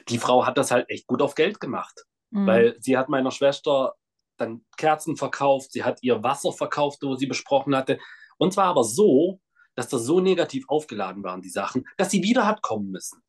[0.07, 2.47] die Frau hat das halt echt gut auf Geld gemacht, mhm.
[2.47, 3.93] weil sie hat meiner Schwester
[4.37, 7.99] dann Kerzen verkauft, sie hat ihr Wasser verkauft, wo sie besprochen hatte.
[8.37, 9.41] Und zwar aber so,
[9.75, 13.21] dass das so negativ aufgeladen waren, die Sachen, dass sie wieder hat kommen müssen.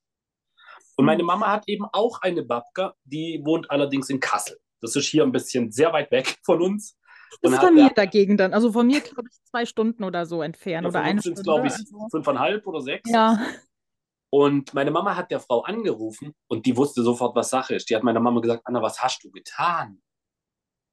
[0.97, 1.28] Und meine mhm.
[1.28, 4.59] Mama hat eben auch eine Babka, die wohnt allerdings in Kassel.
[4.81, 6.97] Das ist hier ein bisschen sehr weit weg von uns.
[7.43, 8.52] Das ist bei mir dagegen dann.
[8.52, 10.85] Also von mir, glaube ich, zwei Stunden oder so entfernt.
[10.85, 11.43] Ja, oder eine Stunde.
[11.43, 12.09] glaube ich, also.
[12.10, 13.09] fünfeinhalb oder sechs.
[13.09, 13.39] Ja.
[14.31, 17.90] Und meine Mama hat der Frau angerufen und die wusste sofort, was Sache ist.
[17.90, 20.01] Die hat meiner Mama gesagt, Anna, was hast du getan?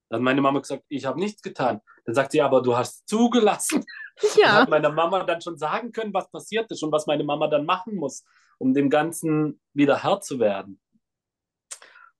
[0.08, 1.80] Dann hat meine Mama gesagt, ich habe nichts getan.
[2.04, 3.84] Dann sagt sie, aber du hast zugelassen.
[4.34, 4.46] Ja.
[4.46, 7.46] Dann hat meine Mama dann schon sagen können, was passiert ist und was meine Mama
[7.46, 8.24] dann machen muss,
[8.58, 10.80] um dem Ganzen wieder Herr zu werden.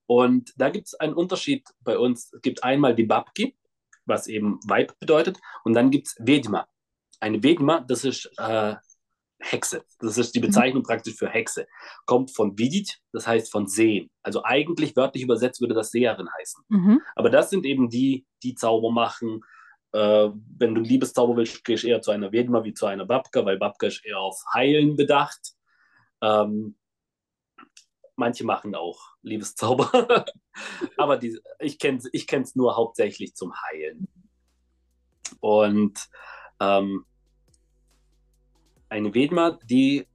[0.07, 2.33] Und da gibt es einen Unterschied bei uns.
[2.33, 3.59] Es gibt einmal die Babki,
[4.07, 5.41] was eben Weib bedeutet.
[5.65, 6.69] Und dann gibt es Vedma.
[7.19, 8.77] Eine Vedma, das ist äh,
[9.41, 9.85] Hexe.
[10.01, 10.87] Das ist die Bezeichnung mhm.
[10.87, 11.67] praktisch für Hexe.
[12.07, 14.11] Kommt von Vidit, das heißt von Sehen.
[14.23, 16.65] Also eigentlich wörtlich übersetzt würde das Seherin heißen.
[16.69, 17.03] Mhm.
[17.15, 19.43] Aber das sind eben die, die Zauber machen.
[19.93, 20.29] Äh,
[20.59, 23.59] wenn du Liebeszauber willst, gehst du eher zu einer Vedma wie zu einer Babka, weil
[23.59, 25.55] Babka ist eher auf Heilen bedacht.
[26.21, 26.77] Ähm,
[28.17, 30.27] manche machen auch Liebeszauber.
[30.97, 34.09] Aber die, ich kenne es ich nur hauptsächlich zum Heilen.
[35.41, 36.09] Und
[36.61, 37.05] ähm,
[38.89, 40.07] eine Vedma, die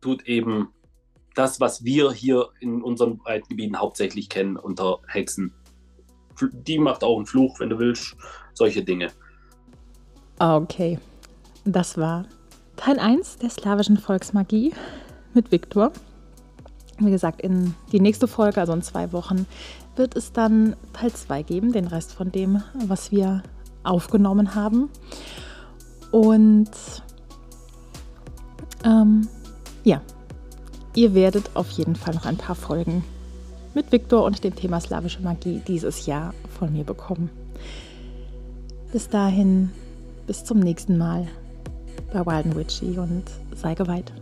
[0.00, 0.68] tut eben
[1.34, 5.52] das, was wir hier in unseren breiten Gebieten hauptsächlich kennen unter Hexen.
[6.40, 8.16] Die macht auch einen Fluch, wenn du willst,
[8.54, 9.08] solche Dinge.
[10.38, 10.98] Okay,
[11.64, 12.26] das war
[12.76, 14.72] Teil 1 der slawischen Volksmagie
[15.34, 15.92] mit Viktor.
[16.98, 19.46] Wie gesagt, in die nächste Folge, also in zwei Wochen,
[19.96, 23.42] wird es dann Teil 2 geben, den Rest von dem, was wir
[23.82, 24.90] aufgenommen haben.
[26.10, 26.70] Und
[28.84, 29.28] ähm,
[29.84, 30.00] ja,
[30.94, 33.04] ihr werdet auf jeden Fall noch ein paar Folgen
[33.74, 37.30] mit Viktor und dem Thema slawische Magie dieses Jahr von mir bekommen.
[38.92, 39.70] Bis dahin,
[40.26, 41.26] bis zum nächsten Mal
[42.12, 43.24] bei Wild and Witchy und
[43.54, 44.12] sei geweiht.